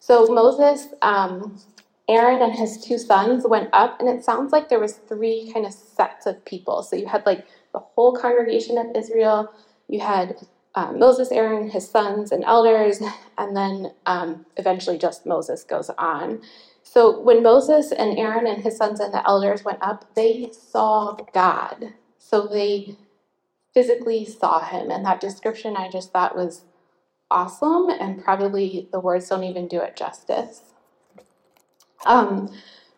So 0.00 0.26
Moses, 0.26 0.88
um, 1.02 1.60
Aaron 2.08 2.42
and 2.42 2.52
his 2.52 2.84
two 2.84 2.98
sons 2.98 3.46
went 3.46 3.70
up, 3.72 4.00
and 4.00 4.08
it 4.08 4.24
sounds 4.24 4.52
like 4.52 4.68
there 4.68 4.80
was 4.80 4.94
three 4.94 5.50
kind 5.52 5.64
of 5.64 5.72
sets 5.72 6.26
of 6.26 6.44
people. 6.44 6.82
So 6.82 6.96
you 6.96 7.06
had 7.06 7.24
like 7.24 7.46
the 7.72 7.78
whole 7.78 8.14
congregation 8.16 8.78
of 8.78 8.86
Israel, 8.96 9.52
you 9.88 10.00
had 10.00 10.36
um, 10.74 10.98
Moses, 10.98 11.30
Aaron, 11.30 11.70
his 11.70 11.88
sons, 11.88 12.32
and 12.32 12.44
elders, 12.44 13.00
and 13.38 13.56
then 13.56 13.92
um, 14.06 14.46
eventually 14.56 14.98
just 14.98 15.26
Moses 15.26 15.64
goes 15.64 15.90
on. 15.98 16.40
So 16.82 17.20
when 17.20 17.42
Moses 17.42 17.92
and 17.92 18.18
Aaron 18.18 18.46
and 18.46 18.62
his 18.62 18.76
sons 18.76 19.00
and 19.00 19.14
the 19.14 19.26
elders 19.28 19.64
went 19.64 19.78
up, 19.82 20.14
they 20.14 20.50
saw 20.52 21.16
God. 21.32 21.94
So 22.18 22.46
they 22.46 22.96
physically 23.74 24.24
saw 24.24 24.60
him. 24.60 24.90
And 24.90 25.04
that 25.04 25.20
description 25.20 25.76
I 25.76 25.90
just 25.90 26.12
thought 26.12 26.36
was 26.36 26.64
awesome, 27.30 27.88
and 27.88 28.22
probably 28.22 28.88
the 28.92 29.00
words 29.00 29.28
don't 29.28 29.44
even 29.44 29.68
do 29.68 29.80
it 29.80 29.96
justice. 29.96 30.62
Um, 32.04 32.52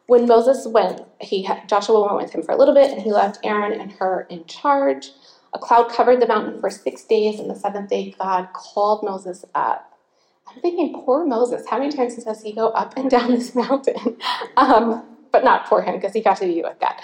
when 0.07 0.27
Moses 0.27 0.67
went, 0.67 1.03
he 1.21 1.49
Joshua 1.67 2.03
went 2.03 2.17
with 2.17 2.33
him 2.33 2.43
for 2.43 2.53
a 2.53 2.57
little 2.59 2.75
bit, 2.75 2.91
and 2.91 3.01
he 3.01 3.13
left 3.13 3.39
Aaron 3.45 3.79
and 3.81 3.93
Hur 3.93 4.27
in 4.29 4.45
charge. 4.47 5.11
A 5.55 5.59
cloud 5.59 5.89
covered 5.89 6.21
the 6.21 6.27
mountain 6.27 6.61
for 6.61 6.69
six 6.69 7.05
days, 7.05 7.39
and 7.39 7.49
the 7.49 7.55
seventh 7.55 7.91
day 7.91 8.15
God 8.19 8.49
called 8.53 9.05
Moses 9.05 9.45
up. 9.55 9.93
I'm 10.47 10.61
thinking, 10.61 11.03
poor 11.05 11.25
Moses. 11.25 11.67
How 11.69 11.79
many 11.79 11.93
times 11.93 12.23
does 12.23 12.43
he 12.43 12.53
go 12.53 12.69
up 12.69 12.97
and 12.97 13.09
down 13.09 13.31
this 13.31 13.55
mountain? 13.55 14.19
Um, 14.57 15.05
but 15.33 15.45
not 15.45 15.69
for 15.69 15.83
him, 15.83 15.95
because 15.95 16.13
he 16.13 16.21
got 16.21 16.37
to 16.39 16.47
be 16.47 16.63
with 16.63 16.79
God. 16.81 16.95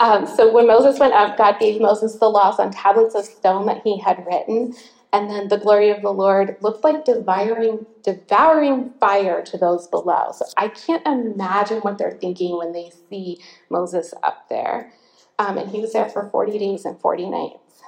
Um, 0.00 0.26
so 0.26 0.52
when 0.52 0.66
Moses 0.66 1.00
went 1.00 1.14
up, 1.14 1.36
God 1.36 1.58
gave 1.58 1.80
Moses 1.80 2.16
the 2.16 2.28
laws 2.28 2.60
on 2.60 2.70
tablets 2.70 3.14
of 3.14 3.24
stone 3.24 3.66
that 3.66 3.82
he 3.82 3.98
had 3.98 4.24
written. 4.26 4.74
And 5.12 5.30
then 5.30 5.48
the 5.48 5.58
glory 5.58 5.90
of 5.90 6.02
the 6.02 6.12
Lord 6.12 6.56
looked 6.60 6.84
like 6.84 7.04
devouring, 7.04 7.86
devouring 8.02 8.92
fire 9.00 9.42
to 9.42 9.58
those 9.58 9.88
below. 9.88 10.32
So 10.32 10.44
I 10.56 10.68
can't 10.68 11.06
imagine 11.06 11.78
what 11.80 11.98
they're 11.98 12.18
thinking 12.20 12.58
when 12.58 12.72
they 12.72 12.92
see 13.08 13.40
Moses 13.70 14.14
up 14.22 14.48
there. 14.48 14.92
Um, 15.38 15.56
and 15.56 15.70
he 15.70 15.80
was 15.80 15.92
there 15.92 16.08
for 16.08 16.28
40 16.30 16.58
days 16.58 16.84
and 16.84 17.00
40 17.00 17.30
nights. 17.30 17.82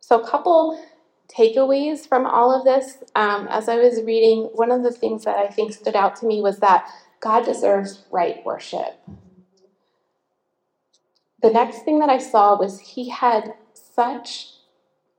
So, 0.00 0.20
a 0.20 0.28
couple 0.28 0.82
takeaways 1.28 2.08
from 2.08 2.26
all 2.26 2.56
of 2.56 2.64
this. 2.64 2.98
Um, 3.14 3.46
as 3.48 3.68
I 3.68 3.76
was 3.76 4.02
reading, 4.02 4.44
one 4.54 4.70
of 4.70 4.82
the 4.82 4.90
things 4.90 5.24
that 5.24 5.36
I 5.36 5.48
think 5.48 5.72
stood 5.72 5.94
out 5.94 6.16
to 6.16 6.26
me 6.26 6.40
was 6.40 6.58
that 6.58 6.88
God 7.20 7.44
deserves 7.44 8.04
right 8.10 8.44
worship. 8.44 9.00
The 11.42 11.50
next 11.50 11.84
thing 11.84 12.00
that 12.00 12.10
I 12.10 12.18
saw 12.18 12.58
was 12.58 12.80
he 12.80 13.08
had 13.08 13.54
such 13.72 14.50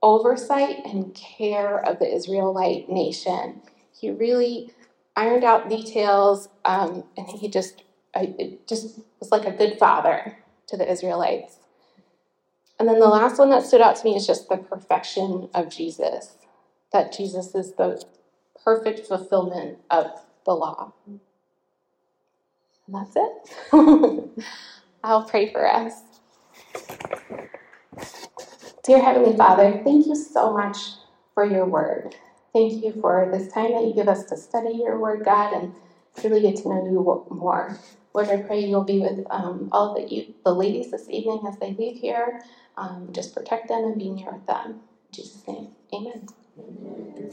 oversight 0.02 0.84
and 0.84 1.14
care 1.14 1.78
of 1.78 1.98
the 1.98 2.12
Israelite 2.12 2.88
nation. 2.88 3.62
He 3.98 4.10
really 4.10 4.72
ironed 5.16 5.44
out 5.44 5.68
details, 5.68 6.48
um, 6.64 7.04
and 7.16 7.26
he 7.28 7.48
just, 7.48 7.82
it 8.14 8.66
just 8.66 9.00
was 9.18 9.30
like 9.30 9.46
a 9.46 9.50
good 9.50 9.78
father 9.78 10.38
to 10.68 10.76
the 10.76 10.90
Israelites. 10.90 11.56
And 12.78 12.88
then 12.88 12.98
the 12.98 13.08
last 13.08 13.38
one 13.38 13.50
that 13.50 13.64
stood 13.64 13.82
out 13.82 13.96
to 13.96 14.04
me 14.04 14.16
is 14.16 14.26
just 14.26 14.48
the 14.48 14.56
perfection 14.56 15.50
of 15.52 15.68
Jesus. 15.68 16.36
That 16.92 17.12
Jesus 17.12 17.54
is 17.54 17.74
the 17.74 18.02
perfect 18.64 19.06
fulfillment 19.06 19.78
of 19.90 20.06
the 20.46 20.54
law. 20.54 20.92
And 21.06 21.20
that's 22.88 23.14
it. 23.14 24.30
I'll 25.04 25.24
pray 25.24 25.52
for 25.52 25.70
us. 25.70 25.92
Dear 28.84 29.02
Heavenly 29.02 29.36
Father, 29.36 29.82
thank 29.84 30.06
you 30.06 30.16
so 30.16 30.54
much 30.54 30.76
for 31.34 31.44
your 31.44 31.66
word. 31.66 32.16
Thank 32.54 32.82
you 32.82 32.92
for 33.00 33.28
this 33.32 33.52
time 33.52 33.72
that 33.72 33.84
you 33.84 33.94
give 33.94 34.08
us 34.08 34.24
to 34.26 34.36
study 34.36 34.72
your 34.74 34.98
word, 34.98 35.24
God, 35.24 35.52
and 35.54 35.74
truly 36.18 36.40
get 36.40 36.56
to 36.62 36.68
know 36.70 36.84
you 36.84 37.26
more. 37.30 37.78
Lord, 38.14 38.28
I 38.30 38.38
pray 38.38 38.60
you'll 38.64 38.84
be 38.84 39.00
with 39.00 39.26
um, 39.30 39.68
all 39.72 39.94
the, 39.94 40.12
you, 40.12 40.34
the 40.44 40.54
ladies 40.54 40.90
this 40.90 41.08
evening 41.10 41.42
as 41.46 41.58
they 41.58 41.74
leave 41.74 41.98
here. 42.00 42.42
Um, 42.76 43.10
just 43.12 43.34
protect 43.34 43.68
them 43.68 43.84
and 43.84 43.98
be 43.98 44.10
near 44.10 44.32
with 44.32 44.46
them. 44.46 44.70
In 44.72 45.12
Jesus' 45.12 45.46
name, 45.46 45.68
amen. 45.94 46.26
amen. 46.58 47.32